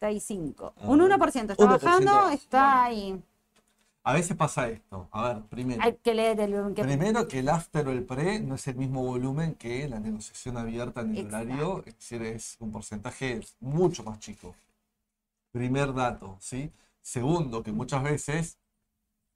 [0.00, 0.72] 1,45.
[0.76, 3.22] Ah, un 1% está bajando, está ahí.
[4.04, 5.08] A veces pasa esto.
[5.10, 5.82] A ver, primero.
[5.82, 9.02] Hay que leer el Primero que el after o el pre no es el mismo
[9.02, 11.82] volumen que la negociación abierta en el horario.
[11.86, 14.54] Es decir, es un porcentaje mucho más chico.
[15.50, 16.70] Primer dato, ¿sí?
[17.02, 18.58] Segundo, que muchas veces,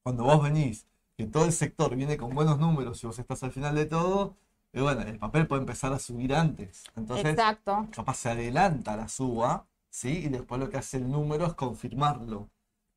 [0.05, 3.51] cuando vos venís, que todo el sector viene con buenos números y vos estás al
[3.51, 4.37] final de todo,
[4.73, 6.85] y bueno, el papel puede empezar a subir antes.
[6.95, 7.89] Entonces, Exacto.
[7.91, 10.25] capaz se adelanta la suba, ¿sí?
[10.25, 12.51] Y después lo que hace el número es confirmarlo.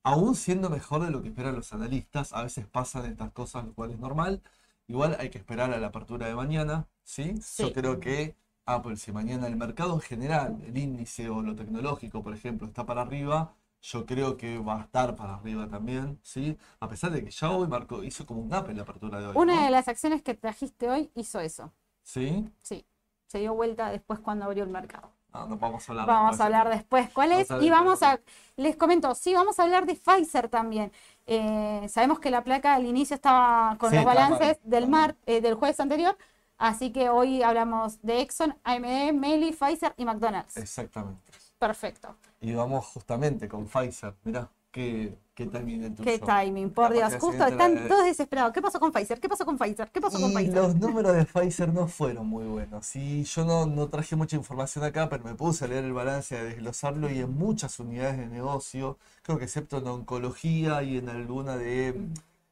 [0.04, 3.74] Aún siendo mejor de lo que esperan los analistas, a veces pasan estas cosas, lo
[3.74, 4.42] cual es normal.
[4.88, 7.36] Igual hay que esperar a la apertura de mañana, ¿sí?
[7.42, 7.64] sí.
[7.64, 12.22] Yo creo que Apple, si mañana el mercado en general, el índice o lo tecnológico,
[12.22, 16.58] por ejemplo, está para arriba, yo creo que va a estar para arriba también, ¿sí?
[16.80, 19.28] A pesar de que ya hoy marcó, hizo como un gap en la apertura de
[19.28, 19.34] hoy.
[19.36, 21.74] Una de las acciones que trajiste hoy hizo eso.
[22.02, 22.50] ¿Sí?
[22.62, 22.86] Sí,
[23.28, 25.12] se dio vuelta después cuando abrió el mercado.
[25.34, 26.42] No, no vamos a hablar Vamos después.
[26.42, 27.48] a hablar después cuál es.
[27.50, 28.20] Vamos Y vamos a,
[28.56, 30.92] les comento, sí, vamos a hablar de Pfizer también.
[31.26, 35.42] Eh, sabemos que la placa al inicio estaba con Sí, los balances del, mar, eh,
[35.42, 36.18] del jueves anterior,
[36.58, 40.58] así que hoy hablamos de Exxon, AMD, Meli, Pfizer y McDonald's.
[40.58, 41.32] Exactamente.
[41.58, 42.16] Perfecto.
[42.42, 44.16] Y vamos justamente con Pfizer.
[44.24, 45.96] Mirá, qué, qué timing.
[45.96, 47.22] Qué timing, por Capaz Dios.
[47.22, 48.52] Justo están todos desesperados.
[48.54, 49.20] ¿Qué pasó con Pfizer?
[49.22, 49.90] ¿Qué pasó con Pfizer?
[49.92, 50.56] ¿Qué pasó con Y Pfizer?
[50.56, 52.86] los números de Pfizer no fueron muy buenos.
[52.86, 56.38] Sí, yo no, no traje mucha información acá, pero me puse a leer el balance,
[56.38, 61.10] a desglosarlo y en muchas unidades de negocio, creo que excepto en oncología y en
[61.10, 62.10] alguna de,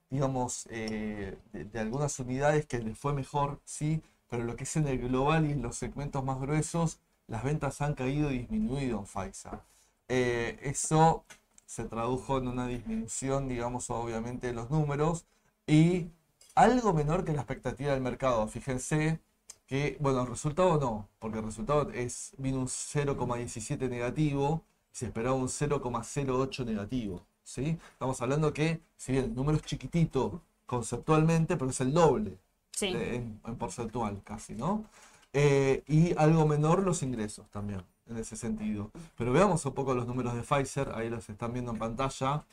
[0.10, 4.76] digamos, eh, de, de algunas unidades que les fue mejor, sí, pero lo que es
[4.78, 9.00] en el global y en los segmentos más gruesos, las ventas han caído y disminuido
[9.00, 9.60] en Pfizer.
[10.08, 11.24] Eh, eso
[11.72, 15.26] se tradujo en una disminución, digamos, obviamente de los números
[15.68, 16.08] y
[16.56, 18.48] algo menor que la expectativa del mercado.
[18.48, 19.20] Fíjense
[19.68, 25.36] que, bueno, el resultado no, porque el resultado es vino un 0,17 negativo, se esperaba
[25.36, 27.78] un 0,08 negativo, ¿sí?
[27.94, 32.38] Estamos hablando que, si bien el número es chiquitito conceptualmente, pero es el doble
[32.72, 32.88] Sí.
[32.88, 34.86] eh, en, en porcentual casi, ¿no?
[35.34, 38.92] Eh, y algo menor los ingresos también, en ese sentido.
[39.18, 42.46] Pero veamos un poco los números de Pfizer, ahí los están viendo en pantalla,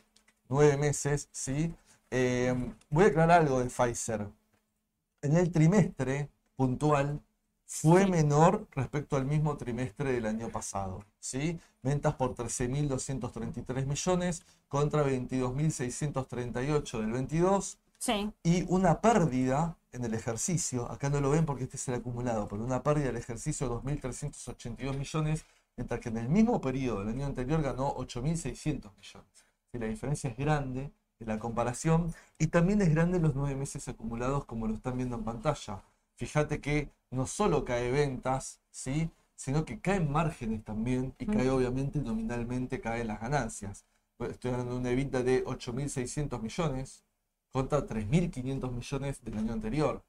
[0.48, 1.74] nueve meses, ¿sí?
[2.10, 2.54] Eh,
[2.90, 4.28] voy a aclarar algo de Pfizer.
[5.22, 7.20] En el trimestre puntual
[7.66, 8.10] fue Sí.
[8.10, 11.60] menor respecto al mismo trimestre del año pasado, ¿sí?
[11.82, 18.30] Ventas por 13.233 millones contra 22.638 del 22 Sí.
[18.42, 22.48] y una pérdida en el ejercicio, acá no lo ven porque este es el acumulado,
[22.48, 25.44] pero una pérdida del ejercicio de 2.382 millones,
[25.76, 29.46] mientras que en el mismo periodo del año anterior ganó 8.600 millones.
[29.72, 33.88] Y la diferencia es grande de la comparación y también es grande los nueve meses
[33.88, 35.82] acumulados como lo están viendo en pantalla.
[36.16, 39.10] Fíjate que no solo cae ventas, ¿sí?
[39.38, 43.84] sino que caen márgenes también y cae obviamente nominalmente caen las ganancias.
[44.18, 47.04] Estoy hablando de una EBITDA de 8.600 millones,
[47.52, 50.02] contra 3.500 millones del año anterior.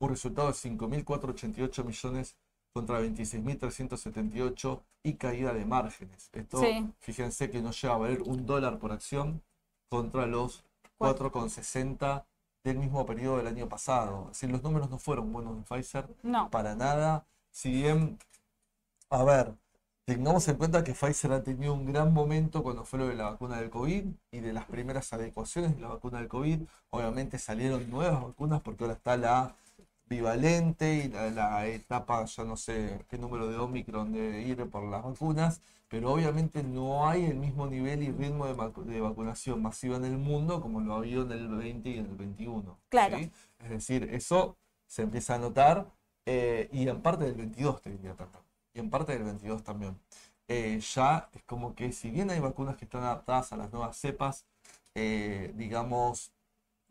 [0.00, 2.36] Un resultado de 5.488 millones
[2.72, 6.30] contra 26.378 y caída de márgenes.
[6.32, 6.88] Esto, Sí.
[7.00, 9.42] fíjense que no llega a valer un dólar por acción
[9.90, 10.64] contra los
[10.98, 11.30] Cuatro.
[11.32, 12.24] 4,60
[12.64, 14.26] del mismo periodo del año pasado.
[14.28, 16.48] Decir, los números no fueron buenos de Pfizer No.
[16.50, 17.26] para nada.
[17.50, 18.18] Si bien,
[19.10, 19.54] a ver,
[20.04, 23.30] tengamos en cuenta que Pfizer ha tenido un gran momento cuando fue lo de la
[23.30, 26.60] vacuna del COVID y de las primeras adecuaciones de la vacuna del COVID.
[26.90, 29.54] Obviamente salieron nuevas vacunas porque ahora está la
[30.06, 34.82] bivalente y la, la etapa, ya no sé qué número de Omicron debe ir por
[34.84, 39.62] las vacunas, pero obviamente no hay el mismo nivel y ritmo de, vacu- de vacunación
[39.62, 42.78] masiva en el mundo como lo ha habido en el 20 y en el 21.
[42.90, 43.18] Claro.
[43.18, 43.30] ¿sí?
[43.60, 45.86] Es decir, eso se empieza a notar
[46.26, 48.41] eh, y en parte del 22 te diría también.
[48.74, 49.98] Y en parte del 22 también.
[50.48, 53.96] Eh, ya es como que si bien hay vacunas que están adaptadas a las nuevas
[53.96, 54.46] cepas,
[54.94, 56.32] eh, digamos,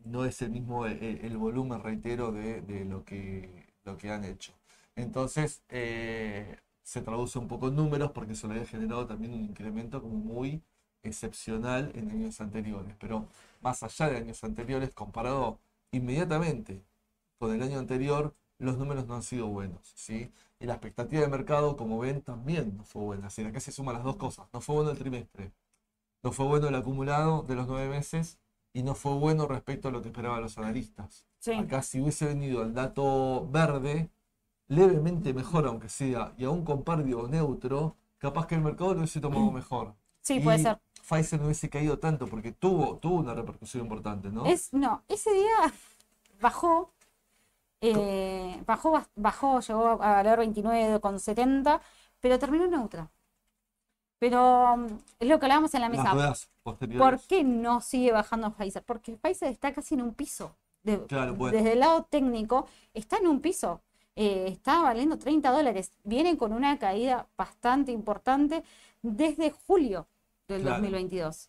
[0.04, 4.10] no es el mismo el, el- el volumen, reitero, de, de lo, que, lo que
[4.10, 4.52] han hecho.
[4.96, 9.42] Entonces, eh, se traduce un poco en números porque eso le ha generado también un
[9.44, 10.62] incremento como muy
[11.02, 12.94] excepcional en años anteriores.
[12.98, 13.28] Pero
[13.60, 15.60] más allá de años anteriores, comparado
[15.92, 16.82] inmediatamente
[17.38, 20.30] con el año anterior, los números no han sido buenos, ¿sí?
[20.60, 23.26] Y la expectativa de mercado, como ven, también no fue buena.
[23.28, 24.46] Así, acá se suman las dos cosas.
[24.52, 25.52] No fue bueno el trimestre,
[26.22, 28.38] no fue bueno el acumulado de los nueve meses
[28.72, 31.26] y no fue bueno respecto a lo que esperaban los analistas.
[31.38, 31.52] Sí.
[31.52, 34.10] Acá si hubiese venido el dato verde,
[34.68, 39.20] levemente mejor aunque sea, y aún con pérdida neutro, capaz que el mercado lo hubiese
[39.20, 39.94] tomado mejor.
[40.20, 40.78] Sí, Y puede ser.
[41.02, 44.46] Pfizer no hubiese caído tanto porque tuvo, tuvo una repercusión importante, ¿no?
[44.46, 45.74] Es, no, ese día
[46.40, 46.92] bajó,
[47.82, 51.80] eh, bajó, bajó, llegó a valer 29,70,
[52.20, 53.10] pero terminó neutra.
[54.18, 54.86] Pero mm,
[55.20, 56.12] es lo que hablábamos en la mesa.
[56.62, 58.82] ¿Por qué no sigue bajando Pfizer?
[58.84, 60.56] Porque Pfizer está casi en un piso.
[60.82, 61.56] De- Claro, bueno.
[61.56, 63.82] Desde el lado técnico, está en un piso.
[64.14, 65.90] Eh, está valiendo 30 dólares.
[66.04, 68.62] Vienen con una caída bastante importante
[69.00, 70.06] desde julio
[70.46, 70.76] del Claro.
[70.76, 71.48] 2022.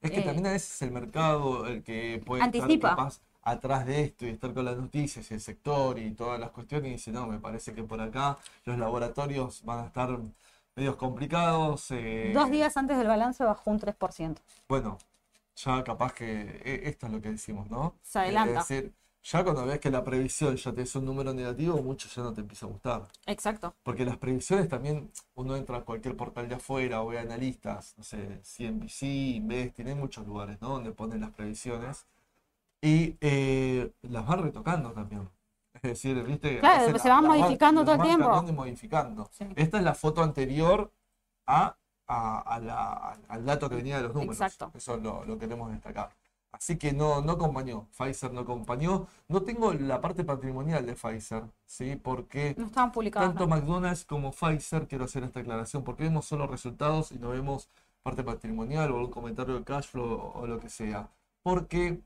[0.00, 2.72] Es que Eh, también a veces el mercado, el que puede Anticipa.
[2.90, 6.38] estar capaz atrás de esto y estar con las noticias y el sector y todas
[6.40, 10.18] las cuestiones, y dice, no, me parece que por acá los laboratorios van a estar
[10.76, 11.90] medios complicados.
[11.90, 14.42] eh, Dos días antes del balance bajó un 3%.
[14.68, 14.98] Bueno,
[15.56, 17.94] ya capaz que e- esto es lo que decimos, ¿no?
[18.02, 18.60] Se adelanta.
[18.60, 18.92] Es decir,
[19.24, 22.32] ya cuando ves que la previsión ya te es un número negativo, mucho ya no
[22.32, 23.08] te empieza a gustar.
[23.26, 23.74] Exacto.
[23.82, 28.04] Porque las previsiones también, uno entra a cualquier portal de afuera o ve analistas, no
[28.04, 30.68] sé, CNBC, Invest, tiene muchos lugares, ¿no?
[30.70, 32.06] Donde ponen las previsiones
[32.80, 35.28] y eh, las van retocando también.
[35.74, 36.58] Es decir, ¿viste?
[36.60, 38.42] Claro, se van modificando todo el tiempo.
[38.52, 39.30] modificando.
[39.54, 40.92] Esta es la foto anterior
[41.46, 44.40] a, al dato que venía de los números.
[44.40, 44.72] Exacto.
[44.74, 46.10] Eso lo, lo queremos destacar.
[46.50, 49.06] Así que no, no acompañó, Pfizer no acompañó.
[49.28, 51.96] No tengo la parte patrimonial de Pfizer, ¿sí?
[51.96, 56.46] Porque no estaban publicados, tanto McDonald's como Pfizer, quiero hacer esta aclaración, porque vemos solo
[56.46, 57.68] resultados y no vemos
[58.02, 61.10] parte patrimonial o algún comentario de cash flow o, lo que sea.
[61.42, 62.00] Porque,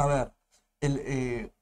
[0.00, 0.32] a ver,
[0.80, 1.52] el, eh,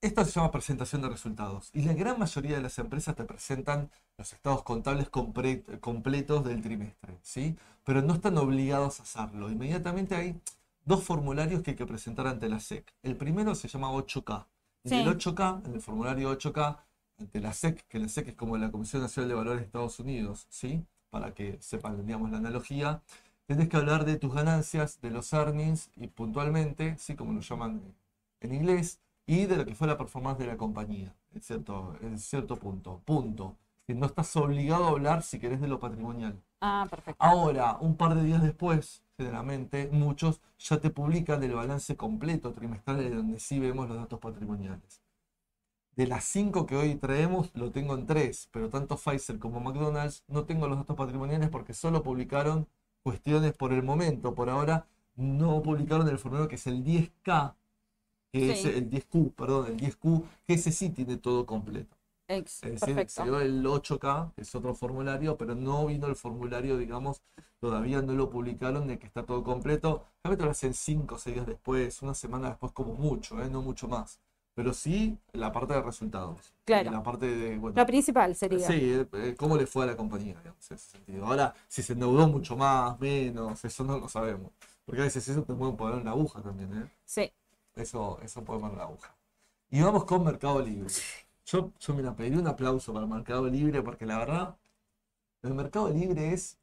[0.00, 3.90] esto se llama presentación de resultados y la gran mayoría de las empresas te presentan
[4.16, 7.56] los estados contables completos del trimestre, ¿sí?
[7.84, 9.50] Pero no están obligados a hacerlo.
[9.50, 10.40] Inmediatamente hay
[10.84, 12.92] dos formularios que hay que presentar ante la SEC.
[13.02, 14.46] El primero se llama 8K.
[14.84, 16.78] En el 8K, en el formulario 8K,
[17.18, 19.98] ante la SEC, que la SEC es como la Comisión Nacional de Valores de Estados
[20.00, 20.86] Unidos, ¿sí?
[21.10, 23.02] Para que sepan, digamos, la analogía,
[23.50, 27.16] tenés que hablar de tus ganancias, de los earnings y puntualmente, ¿sí?
[27.16, 27.82] Como lo llaman
[28.38, 32.20] en inglés, y de lo que fue la performance de la compañía, en cierto, en
[32.20, 33.00] cierto punto.
[33.04, 33.56] Punto.
[33.88, 36.40] no estás obligado a hablar si querés de lo patrimonial.
[36.60, 37.16] Ah, perfecto.
[37.18, 42.98] Ahora, un par de días después, generalmente, muchos ya te publican el balance completo trimestral
[42.98, 45.02] de donde sí vemos los datos patrimoniales.
[45.96, 50.22] De las cinco que hoy traemos, lo tengo en tres, pero tanto Pfizer como McDonald's
[50.28, 52.68] no tengo los datos patrimoniales porque solo publicaron
[53.02, 54.34] cuestiones por el momento.
[54.34, 54.86] Por ahora
[55.16, 57.54] no publicaron el formulario que es el 10K,
[58.32, 62.00] que es el 10Q, perdón, el 10Q, que ese sí tiene todo completo
[62.38, 66.76] es decir, se dio el 8K, que es otro formulario, pero no vino el formulario,
[66.76, 67.22] digamos,
[67.58, 70.06] todavía no lo publicaron de que está todo completo.
[70.22, 73.48] Realmente lo hacen 5 o 6 días después, una semana después como mucho, ¿eh?
[73.50, 74.20] no mucho más.
[74.60, 76.52] Pero sí la parte de resultados.
[76.66, 76.90] Claro.
[76.90, 77.72] La parte de.
[77.74, 78.66] la principal sería.
[78.66, 81.24] Sí, eh, eh, cómo le fue a la compañía, digamos, en ese sentido.
[81.24, 84.52] Ahora, si se endeudó mucho más, menos, eso no lo sabemos.
[84.84, 86.90] Porque a veces eso te puede poner una aguja también, ¿eh?
[87.06, 87.32] Sí.
[87.74, 89.16] Eso, eso puede poner la aguja.
[89.70, 90.92] Y vamos con Mercado Libre.
[91.46, 94.56] Yo, yo mira, pedí un aplauso para el Mercado Libre porque la verdad,
[95.42, 96.58] el Mercado Libre es,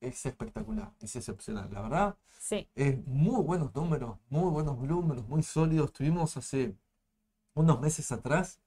[0.00, 1.68] es espectacular, es excepcional.
[1.72, 2.68] La verdad, sí.
[2.76, 5.92] es muy buenos números, muy buenos números, muy sólidos.
[5.92, 6.76] Tuvimos hace
[7.56, 8.60] unos meses atrás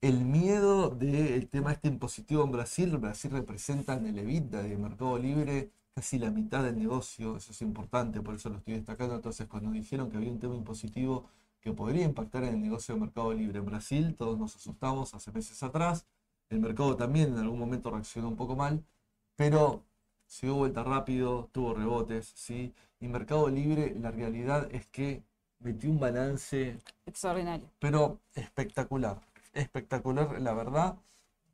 [0.00, 2.96] el miedo del tema este impositivo en Brasil.
[2.98, 7.62] Brasil representa en el EBITDA de Mercado Libre casi la mitad del negocio, eso es
[7.62, 9.14] importante, por eso lo estoy destacando.
[9.14, 11.28] Entonces, cuando dijeron que había un tema impositivo
[11.60, 13.58] que podría impactar en el negocio de mercado libre.
[13.60, 16.06] En Brasil todos nos asustamos hace meses atrás,
[16.50, 18.84] el mercado también en algún momento reaccionó un poco mal,
[19.36, 19.84] pero
[20.26, 22.74] se dio vuelta rápido, tuvo rebotes, ¿sí?
[23.00, 25.22] Y Mercado Libre, la realidad es que
[25.62, 27.66] metió un balance extraordinario.
[27.78, 29.20] Pero espectacular,
[29.52, 30.96] espectacular, la verdad.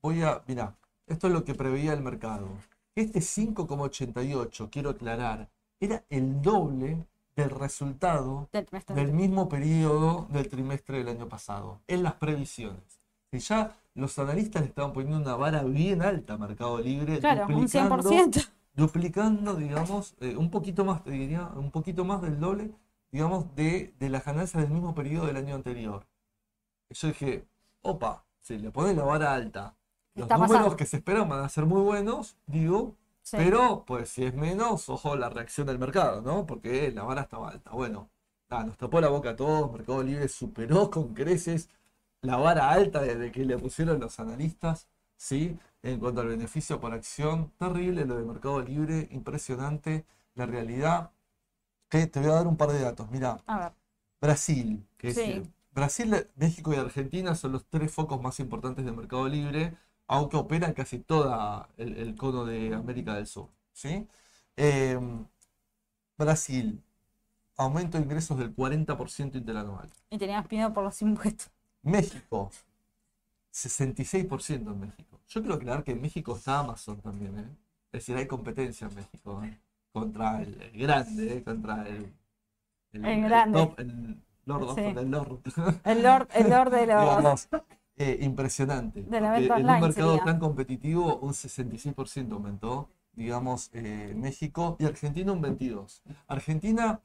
[0.03, 0.75] Voy a, mira,
[1.07, 2.49] esto es lo que preveía el mercado.
[2.95, 5.49] Este 5,88, quiero aclarar,
[5.81, 7.07] era el doble
[7.37, 8.49] del resultado
[8.95, 12.83] del, mismo periodo del trimestre del año pasado, en las previsiones.
[13.31, 17.47] Y ya los analistas le estaban poniendo una vara bien alta a Mercado Libre, claro,
[17.47, 18.49] duplicando, un 100%.
[18.75, 22.73] duplicando, digamos, eh, un poquito más, diría, un poquito más del doble,
[23.13, 26.07] digamos, de, de las ganancias del mismo periodo del año anterior.
[26.91, 27.47] yo dije,
[27.83, 29.77] opa, si le ponen la vara alta,
[30.15, 32.97] los números que se esperan van a ser muy buenos, digo,
[33.31, 36.47] pero, pues, si es menos, ojo la reacción del mercado, ¿no?
[36.47, 37.71] Porque la vara estaba alta.
[37.73, 38.09] Bueno,
[38.51, 39.71] nos tapó la boca a todos.
[39.71, 41.69] Mercado Libre superó con creces
[42.23, 45.59] la vara alta desde que le pusieron los analistas, ¿sí?
[45.83, 50.07] En cuanto al beneficio por acción, terrible lo de Mercado Libre, impresionante.
[50.35, 51.11] La realidad,
[51.89, 53.11] te voy a dar un par de datos.
[53.11, 53.43] Mira,
[54.21, 59.29] Brasil, que es, Brasil, México y Argentina son los tres focos más importantes de Mercado
[59.29, 59.75] Libre
[60.09, 63.49] aunque opera en casi todo el, cono de América del Sur.
[63.73, 64.09] ¿sí?
[64.57, 65.25] Em,
[66.17, 66.83] Brasil,
[67.57, 69.89] aumento de ingresos del 40% interanual.
[70.11, 71.51] Y teníamos miedo por los impuestos.
[71.83, 72.51] México,
[73.53, 75.21] 66% en México.
[75.29, 77.39] Yo quiero aclarar que en México está Amazon también.
[77.39, 77.57] ¿eh?
[77.93, 79.59] Es decir, hay competencia en México ¿eh?
[79.93, 81.43] Contra el, grande, ¿eh?
[81.43, 82.13] contra el,
[82.93, 83.75] el, grande.
[83.79, 85.41] el, Lord, el Lord.
[85.85, 87.49] El Lord, el Lord de los...
[88.01, 89.01] Eh, impresionante.
[89.01, 96.01] en un mercado tan competitivo, un 66% aumentó, digamos, eh, México y Argentina un 22%.
[96.29, 97.01] Argentina,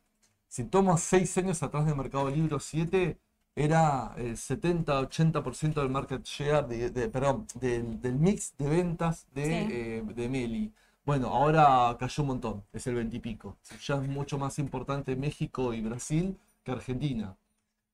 [0.48, 3.18] si tomas 6 años atrás del mercado libre 7,
[3.56, 10.30] era el 70-80% del market share, de, perdón, del, mix de ventas de, eh, de
[10.30, 10.74] Meli.
[11.06, 13.58] Bueno, ahora cayó un montón, es el 20 y pico.
[13.86, 17.36] Ya es mucho más importante México y Brasil que Argentina.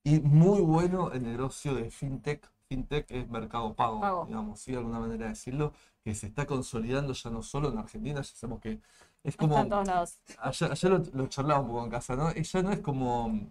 [0.03, 4.71] Y muy bueno el negocio de fintech fintech es mercado pago, digamos, ¿sí?
[4.73, 8.35] de alguna manera de decirlo, que se está consolidando ya no solo en Argentina, ya
[8.35, 8.79] sabemos que
[9.23, 9.53] es como...
[9.55, 10.17] Está en todos lados.
[10.39, 12.33] Ayer, lo, lo, charlaba un poco en casa, ¿no?
[12.33, 13.49] Ya no es como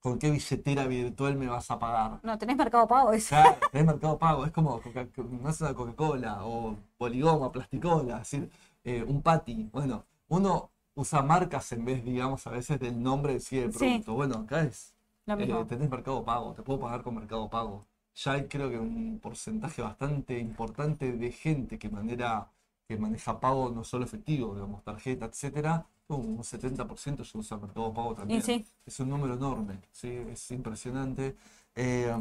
[0.00, 2.20] ¿con qué billetera virtual me vas a pagar?
[2.22, 3.12] No, tenés mercado pago.
[3.12, 3.28] Eso.
[3.28, 8.30] Claro, tenés mercado pago, es como Coca- no es una Coca-Cola o Poligoma, Plasticola, es
[8.30, 8.50] decir,
[8.84, 9.68] eh, un Pati.
[9.72, 13.78] Bueno, uno usa marcas en vez, digamos, a veces del nombre de sí del Sí.
[13.78, 14.14] producto.
[14.14, 14.94] Bueno, acá es,
[15.26, 17.86] eh, tenés mercado pago, te puedo pagar con mercado pago.
[18.16, 22.50] Ya hay creo que un porcentaje bastante importante de gente que manera,
[22.88, 28.14] que maneja pago no solo efectivo, digamos, tarjeta, etcétera, un 70% ya usa mercado pago
[28.16, 28.42] también.
[28.42, 31.36] Sí, Es un número enorme, sí, es impresionante.
[31.76, 32.12] Eh,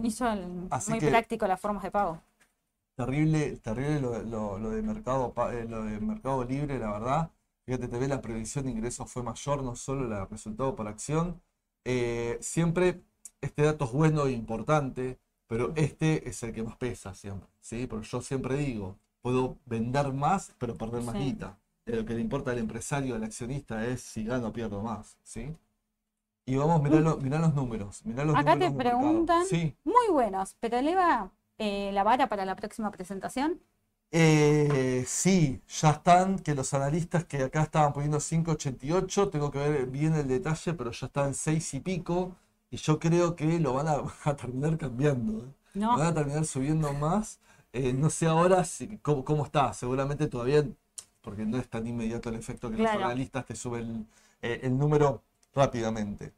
[0.70, 2.22] Así muy que- práctico las formas de pago.
[3.00, 7.32] Terrible, terrible lo, lo- lo de mercado, eh, lo de mercado libre, la verdad.
[7.66, 11.42] Fíjate, te ve la previsión de ingresos fue mayor, no solo el resultado por acción.
[11.86, 13.02] Eh, siempre
[13.40, 17.88] este dato es bueno e importante, pero este es el que más pesa siempre, ¿sí?
[17.88, 21.22] Porque yo siempre digo, puedo vender más, pero perder más Sí.
[21.24, 21.58] guita.
[21.86, 25.18] Eh, Lo que le importa al empresario, al accionista, es si gano o pierdo más,
[25.24, 25.56] ¿sí?
[26.46, 29.74] Y vamos, mirá, lo- mirá los números, mirá los Acá números te preguntan- Sí.
[29.86, 33.62] Muy buenos, pero eleva eh, la vara para la próxima presentación.
[34.12, 39.86] Eh, sí, ya están, que los analistas que acá estaban poniendo 5.88, tengo que ver
[39.88, 42.36] bien el detalle, pero ya están 6 y pico,
[42.72, 45.54] y yo creo que lo van a, a terminar cambiando, ¿eh?
[45.76, 47.40] No, Van a terminar subiendo más.
[47.72, 50.66] Eh, no sé ahora si, cómo, cómo está, seguramente todavía,
[51.22, 53.00] porque no es tan inmediato el efecto que Claro.
[53.00, 54.08] los analistas te suben
[54.42, 56.34] eh, el número rápidamente.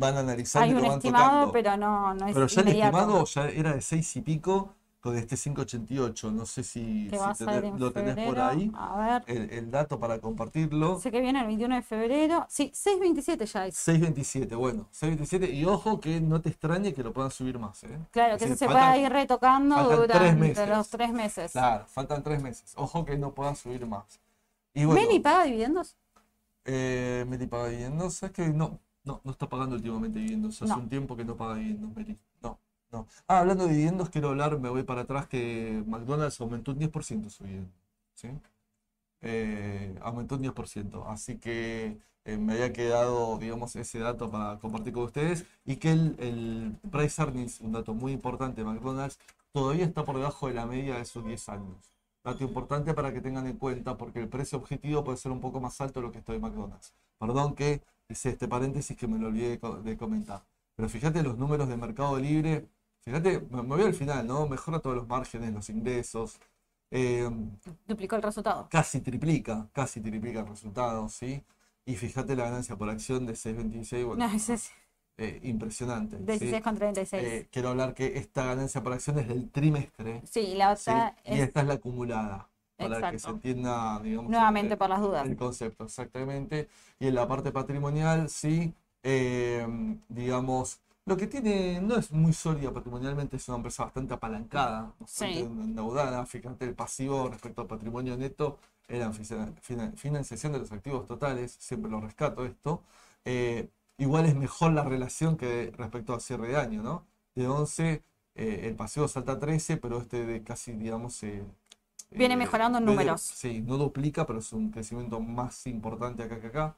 [0.00, 1.52] Van a analizar hay y un lo van estimado, tocando.
[1.52, 2.96] pero no, no es Pero ya el inmediato.
[2.98, 6.30] estimado ya era de 6 y pico con este 588.
[6.30, 9.98] No sé si, si tenés- en lo tenés por ahí, A ver, el, el dato
[10.00, 10.98] para compartirlo.
[11.00, 12.46] sé que viene el 21 de febrero.
[12.48, 13.76] Sí, 6.27 ya es.
[13.76, 15.54] 627, bueno, 627.
[15.54, 17.82] Y ojo que no te extrañe que lo puedan subir más.
[17.84, 17.98] ¿eh?
[18.10, 20.68] Claro, Es que eso decir, se faltan- pueda ir retocando faltan tres durante meses.
[20.68, 21.52] los tres meses.
[21.52, 22.72] Claro, faltan tres meses.
[22.76, 24.04] Ojo que no puedan subir más.
[24.74, 25.96] Y bueno, ¿Meli paga dividendos?
[26.64, 28.14] eh, Meli paga dividendos.
[28.14, 28.78] ¿Sabes que no?
[29.04, 30.60] No, no está pagando últimamente dividendos.
[30.62, 30.78] Hace No.
[30.80, 32.18] un tiempo que no paga dividendos, Meli.
[32.42, 32.58] No,
[32.92, 33.06] no.
[33.26, 37.30] Ah, hablando de dividendos, quiero hablar, me voy para atrás, que McDonald's aumentó un 10%
[37.30, 37.72] su dividendo.
[38.14, 38.28] ¿Sí?
[39.22, 41.04] Eh, aumentó un 10%.
[41.06, 45.44] Así que eh, me había quedado, digamos, ese dato para compartir con ustedes.
[45.64, 49.18] Y que el, el price earnings, un dato muy importante de McDonald's,
[49.52, 51.76] todavía está por debajo de la media de sus 10 años.
[52.24, 55.60] Dato importante para que tengan en cuenta, porque el precio objetivo puede ser un poco
[55.60, 56.92] más alto de lo que está de McDonald's.
[57.18, 57.82] Perdón que
[58.12, 60.42] hice este paréntesis que me lo olvidé de, co- de comentar.
[60.76, 62.68] Pero fíjate los números de Mercado Libre.
[63.02, 64.46] Fíjate, me, voy al final, ¿no?
[64.48, 66.38] Mejora todos los márgenes, los ingresos.
[66.90, 67.28] eh,
[67.86, 68.68] Duplicó el resultado.
[68.70, 71.42] casi triplica, casi triplica el resultado, ¿sí?
[71.86, 74.70] Y fíjate la ganancia por acción de 6.26, bueno, No, ese es
[75.18, 76.16] eh, impresionante.
[76.18, 76.24] ¿sí?
[76.26, 77.22] 16 con 36.
[77.24, 80.90] Eh, quiero hablar que esta ganancia por acción es del trimestre, sí, la ¿sí?
[80.90, 82.49] otra Y es esta es la acumulada,
[82.88, 85.26] para que se entienda, digamos, nuevamente el, las dudas.
[85.26, 86.68] el concepto, exactamente.
[86.98, 89.66] Y en la parte patrimonial, sí, eh,
[90.08, 95.34] digamos, lo que tiene, no es muy sólida patrimonialmente, es una empresa bastante apalancada, bastante
[95.34, 95.40] Sí.
[95.40, 96.24] endeudada.
[96.26, 98.58] Fíjate, el pasivo respecto al patrimonio neto
[98.88, 102.82] era financiación de los activos totales, siempre lo rescato esto.
[103.24, 103.68] Eh,
[103.98, 107.06] igual es mejor la relación que respecto al cierre de año, ¿no?
[107.34, 108.02] De 11,
[108.34, 111.44] eh, el pasivo salta a 13, pero este de casi, digamos, eh,
[112.12, 113.20] Viene eh, mejorando en números.
[113.20, 116.76] Sí, no duplica, pero es un crecimiento más importante acá que acá.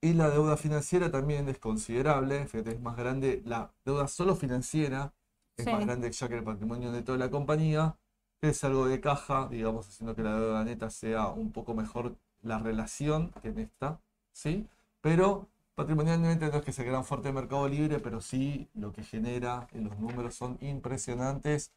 [0.00, 5.12] Y la deuda financiera también es considerable, fíjate, es más grande, la deuda solo financiera
[5.56, 5.70] es Sí.
[5.72, 7.96] más grande ya que el patrimonio de la compañía,
[8.42, 12.58] es algo de caja, digamos, haciendo que la deuda neta sea un poco mejor la
[12.58, 14.00] relación que en esta,
[14.32, 14.68] ¿sí?
[15.00, 19.02] Pero patrimonialmente no es que sea gran fuerte el mercado libre, pero sí lo que
[19.02, 21.72] genera en los números son impresionantes.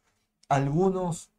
[0.48, 1.30] Algunos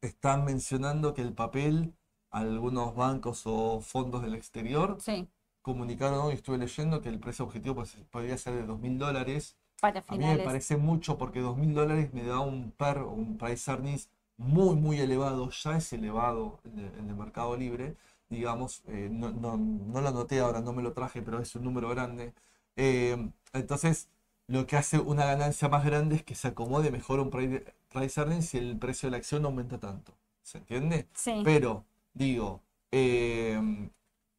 [0.00, 1.94] están mencionando que el papel,
[2.30, 5.28] algunos bancos o fondos del exterior Sí,
[5.62, 9.56] comunicaron hoy, estuve leyendo que el precio objetivo pues, podría ser de 2.000 dólares.
[9.80, 10.44] para A mí me finales.
[10.44, 15.50] parece mucho porque 2.000 dólares me da un PER un price earnings muy, muy elevado.
[15.50, 17.96] Ya es elevado en el, en el mercado libre.
[18.28, 21.64] Digamos, eh, no, no, no lo anoté ahora, no me lo traje, pero es un
[21.64, 22.34] número grande.
[22.76, 24.08] Eh, entonces,
[24.50, 28.20] lo que hace una ganancia más grande es que se acomode mejor un pri- price
[28.20, 30.12] earnings si el precio de la acción no aumenta tanto.
[30.42, 31.08] ¿Se entiende?
[31.14, 31.84] Sí, Pero,
[32.14, 33.60] digo, eh,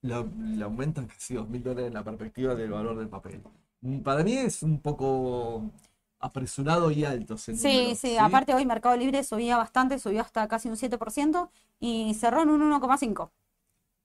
[0.01, 0.15] le,
[0.57, 3.41] le aumentan casi dos mil dólares la perspectiva del valor del papel.
[3.81, 5.71] Mm, Para mí es un poco
[6.19, 10.47] apresurado y alto ese sí, número, sí, aparte hoy Mercado Libre subía bastante, subió hasta
[10.47, 13.31] casi un 7% y cerró en un 1,5%.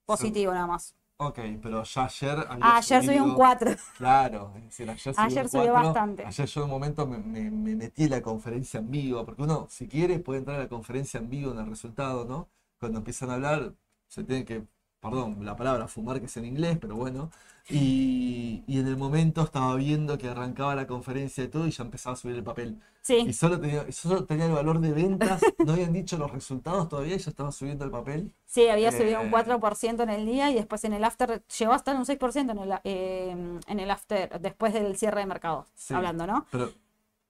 [0.06, 0.94] Positivo nada más.
[1.18, 3.82] Ok, pero ya ayer había Ah, ayer subió un subido- 4%.
[3.96, 5.84] Claro, es decir, ayer subió, Ayer un subió 4.
[5.88, 6.26] bastante.
[6.26, 9.42] Ayer yo en un momento me, me- me metí en la conferencia en vivo, porque
[9.42, 12.48] uno, si quiere, puede entrar a la conferencia en vivo en el resultado, ¿no?
[12.78, 13.72] Cuando empiezan a hablar,
[14.08, 14.66] se tiene que
[15.10, 17.30] perdón, la palabra fumar que es en inglés, pero bueno.
[17.68, 22.14] Y, en el momento estaba viendo que arrancaba la conferencia y todo y ya empezaba
[22.14, 22.80] a subir el papel.
[23.02, 23.24] Sí.
[23.26, 27.16] Y solo tenía, solo tenía el valor de ventas, no habían dicho los resultados todavía
[27.16, 28.32] y ya estaba subiendo el papel.
[28.46, 30.04] Sí, había subido un 4% Eh.
[30.04, 33.60] en el día y después en el after llegó hasta un 6% en el, eh,
[33.66, 35.92] en el after, después del cierre de mercado, Sí.
[35.94, 36.46] hablando, ¿no?
[36.52, 36.70] Pero,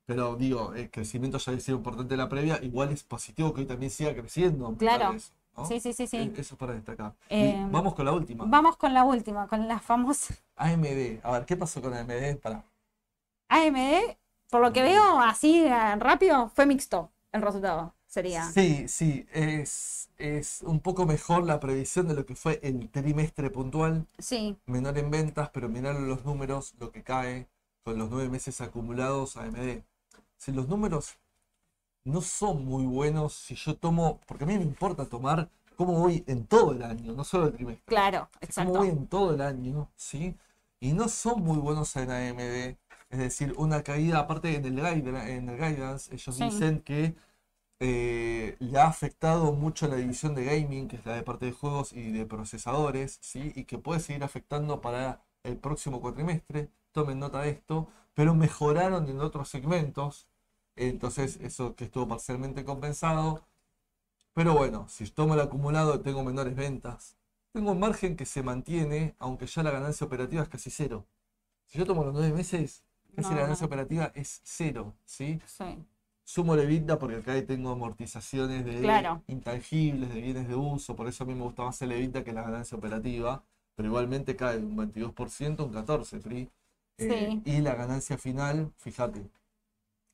[0.05, 3.63] pero digo, el crecimiento ya había sido importante en la previa, igual es positivo que
[3.63, 4.75] hoy también siga creciendo.
[4.77, 5.17] Claro.
[5.57, 5.67] ¿No?
[5.67, 6.17] Sí, sí, sí, sí.
[6.19, 7.15] Eh, Eso es para destacar.
[7.29, 8.45] Eh, vamos con la última.
[8.47, 11.21] Vamos con la última, con la famosa AMD.
[11.23, 12.37] A ver, ¿qué pasó con AMD?
[12.43, 12.65] Para.
[13.49, 14.17] AMD.
[14.51, 18.45] Por lo que veo así eh, rápido, fue mixto el resultado, sería.
[18.45, 23.51] Sí, sí, es, es un poco mejor la previsión de lo que fue el trimestre
[23.51, 24.07] puntual.
[24.19, 27.49] Sí, Menor en ventas, pero mirar los números, lo que cae
[27.85, 29.83] con los nueve meses acumulados AMD.
[30.37, 31.19] Si los números
[32.07, 36.25] no son muy buenos, si yo tomo, porque a mí me importa tomar cómo voy
[36.27, 37.85] en todo el año, no solo el trimestre.
[37.87, 38.79] claro, cómo exacto.
[38.79, 40.37] voy en todo el año, ¿sí?
[40.81, 42.79] Y no son muy buenos en AMD.
[43.11, 46.45] Es decir, una caída, aparte en el, guide, en el guidance, ellos Sí.
[46.45, 47.15] dicen que
[47.81, 51.53] eh, le ha afectado mucho la división de gaming, que es la de parte de
[51.53, 53.53] juegos y de procesadores, ¿sí?
[53.55, 56.71] Y que puede seguir afectando para el próximo cuatrimestre.
[56.93, 60.29] Tomen nota de esto, pero mejoraron en otros segmentos.
[60.77, 63.43] Entonces, eso que estuvo parcialmente compensado.
[64.35, 67.17] Pero bueno, si tomo el acumulado, tengo menores ventas.
[67.53, 71.07] Tengo un margen que se mantiene, aunque ya la ganancia operativa es casi cero.
[71.67, 72.85] Si yo tomo los nueve meses,
[73.17, 73.69] casi No, la ganancia no.
[73.69, 75.41] operativa es cero, ¿sí?
[75.47, 75.65] Sí,
[76.25, 79.23] Sumo el EBITDA porque acá tengo amortizaciones de Claro.
[79.29, 82.33] intangibles, de bienes de uso, por eso a mí me gusta más el EBITDA que
[82.33, 83.45] la ganancia operativa,
[83.77, 86.51] pero igualmente cae un 22%, un 14%, Pri.
[86.99, 87.43] Eh, Sí.
[87.45, 89.31] y la ganancia final, fíjate,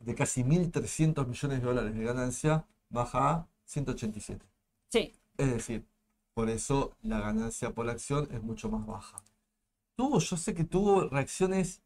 [0.02, 4.44] de casi 1.300 millones de dólares de ganancia, baja a 187.
[4.90, 5.14] sí.
[5.38, 5.86] Es decir,
[6.34, 9.22] por eso la ganancia por acción es mucho más baja.
[9.96, 11.80] Tuvo, yo sé que tuvo reacciones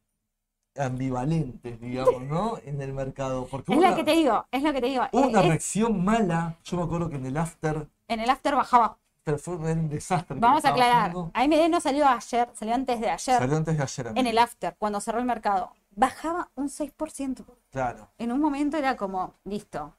[0.76, 2.58] ambivalentes, digamos, ¿no?
[2.64, 3.46] En el mercado.
[3.46, 5.04] Porque Es hubo lo una, que te digo, es lo que te digo.
[5.12, 6.56] hubo Eh, una es- reacción mala.
[6.64, 8.98] Yo me acuerdo que en el after, en el after bajaba.
[9.24, 10.36] pero fue un desastre.
[10.38, 11.12] Vamos a aclarar.
[11.34, 13.38] AMD no salió ayer, salió antes de ayer.
[13.38, 14.12] Salió antes de ayer.
[14.14, 15.72] en el after, cuando cerró el mercado.
[15.96, 17.44] Bajaba un 6%.
[17.70, 18.10] Claro.
[18.18, 19.96] En un momento era como, listo.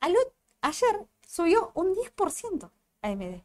[0.00, 0.14] Al
[0.62, 2.70] ayer subió un 10%
[3.02, 3.42] AMD.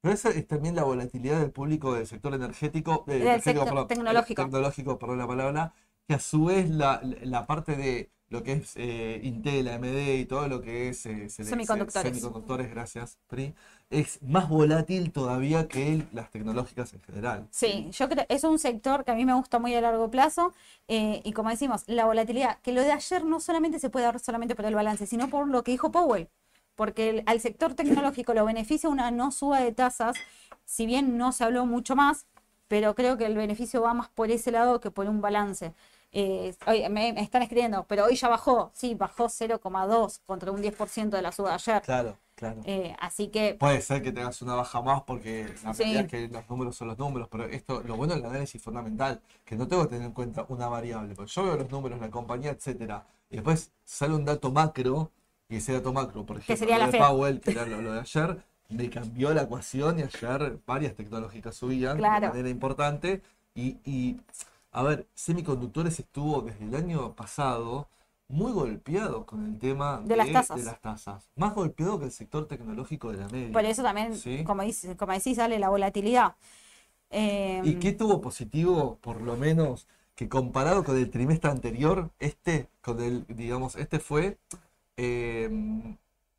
[0.00, 3.68] Pero esa es también la volatilidad del público del sector energético, eh, Del energético, sector
[3.68, 4.42] perdón, tecnológico.
[4.42, 5.74] tecnológico, perdón la palabra,
[6.12, 10.24] que a su vez la, la parte de lo que es eh, Intel, AMD y
[10.26, 12.12] todo lo que es eh, Semiconductores.
[12.12, 13.54] semiconductores, gracias, Pri,
[13.90, 17.46] es más volátil todavía que las tecnológicas en general.
[17.50, 20.52] Sí, yo creo es un sector que a mí me gusta muy a largo plazo
[20.88, 24.18] eh, y como decimos, la volatilidad, que lo de ayer no solamente se puede dar
[24.20, 26.28] solamente por el balance, sino por lo que dijo Powell,
[26.74, 30.16] porque el- al sector tecnológico lo beneficia una no suba de tasas,
[30.64, 32.26] si bien no se habló mucho más,
[32.68, 35.74] pero creo que el beneficio va más por ese lado que por un balance.
[36.14, 40.60] Eh, oye, me, me están escribiendo, pero hoy ya bajó, sí, bajó 0,2 contra un
[40.62, 41.82] 10% de la suba de ayer.
[41.82, 42.60] Claro, claro.
[42.64, 45.96] Eh, así que Puede ser que tengas una baja más porque la Sí.
[45.96, 49.56] es que los números son los números, pero esto, lo bueno del análisis fundamental, que
[49.56, 52.50] no tengo que tener en cuenta una variable, porque yo veo los números, la compañía,
[52.50, 55.10] etcétera, y después sale un dato macro,
[55.48, 56.98] y ese dato macro, por ejemplo, sería la de.
[56.98, 61.54] Powell, que era lo, lo de ayer, me cambió la ecuación y ayer varias tecnológicas
[61.54, 62.26] subían Claro.
[62.26, 63.22] de manera importante.
[63.54, 64.18] Y, y,
[64.72, 67.88] a ver, semiconductores estuvo desde el año pasado
[68.28, 70.56] muy golpeado con el tema De las tasas.
[70.56, 71.28] de las tasas.
[71.36, 73.52] Más golpeado que el sector tecnológico de la media.
[73.52, 74.42] por eso también, Sí.
[74.44, 76.34] como, dice, como decís, sale la volatilidad.
[77.10, 82.68] Eh, ¿Y qué tuvo positivo, por lo menos, que comparado con el trimestre anterior, este,
[82.80, 84.38] con el, digamos, este fue
[84.96, 85.50] eh,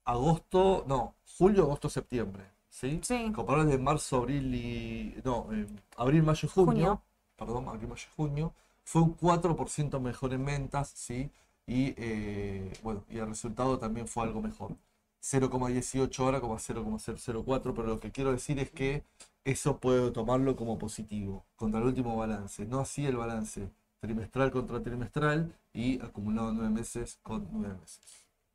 [0.06, 3.00] agosto, no, julio, agosto, septiembre, ¿sí?
[3.04, 3.32] Sí.
[3.34, 5.68] Comparado de marzo, abril y, no, eh,
[5.98, 7.02] abril, mayo, junio, Junio.
[7.36, 8.54] Perdón, abril, mayo, junio,
[8.84, 11.32] fue un 4% mejor en ventas, ¿sí?
[11.66, 14.76] Y, eh, bueno, y el resultado también fue algo mejor.
[15.22, 19.04] 0,18 ahora como 0,004, pero lo que quiero decir es que
[19.46, 23.70] eso puedo tomarlo como positivo contra el último balance, no así el balance
[24.02, 28.02] trimestral contra trimestral y acumulado nueve meses con nueve meses.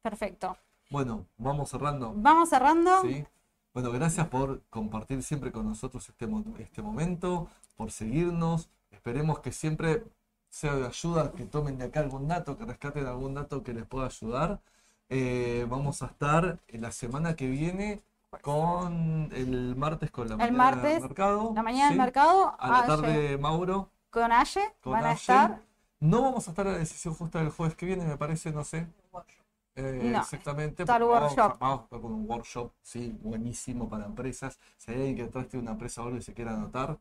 [0.02, 0.56] Perfecto.
[0.90, 2.12] Bueno, vamos cerrando.
[2.14, 3.02] Vamos cerrando.
[3.02, 3.24] ¿sí?
[3.72, 7.48] Bueno, gracias por compartir siempre con nosotros este, este momento,
[7.78, 8.68] por seguirnos.
[8.90, 10.02] Esperemos que siempre
[10.50, 13.86] sea de ayuda, que tomen de acá algún dato, que rescaten algún dato que les
[13.86, 14.60] pueda ayudar.
[15.08, 18.02] Eh, vamos a estar en la semana que viene
[18.42, 21.52] con el martes con la El mañana martes, del mercado.
[21.54, 23.88] La mañana del mercado, A la Aye- tarde, Mauro.
[24.10, 25.14] con Aye Con van a Aye.
[25.16, 25.62] estar.
[26.00, 28.64] No vamos a estar a la decisión justa del jueves que viene, me parece, no
[28.64, 28.86] sé.
[29.76, 30.84] Eh, exactamente.
[30.84, 31.56] Tal workshop.
[31.60, 34.58] Vamos, con un workshop, sí, buenísimo para empresas.
[34.76, 36.98] Si hay alguien que traste una empresa ahora y se quiera anotar,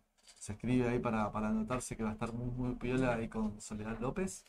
[0.47, 3.59] se escribe ahí para, para anotarse que va a estar muy, muy piola ahí con
[3.59, 4.45] Soledad López.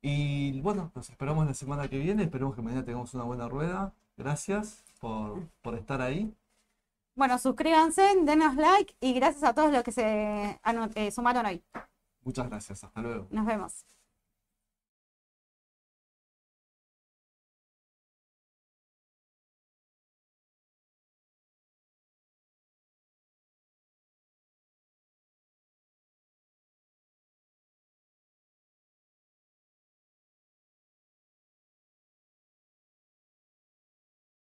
[0.00, 2.22] Y bueno, nos esperamos la semana que viene.
[2.22, 3.92] Esperemos que mañana tengamos una buena rueda.
[4.16, 6.32] Gracias por, por estar ahí.
[7.16, 10.60] Bueno, suscríbanse, denos like y gracias a todos los que se
[10.94, 11.64] eh, sumaron hoy.
[12.22, 12.84] Muchas gracias.
[12.84, 13.26] Hasta luego.
[13.30, 13.84] Nos vemos.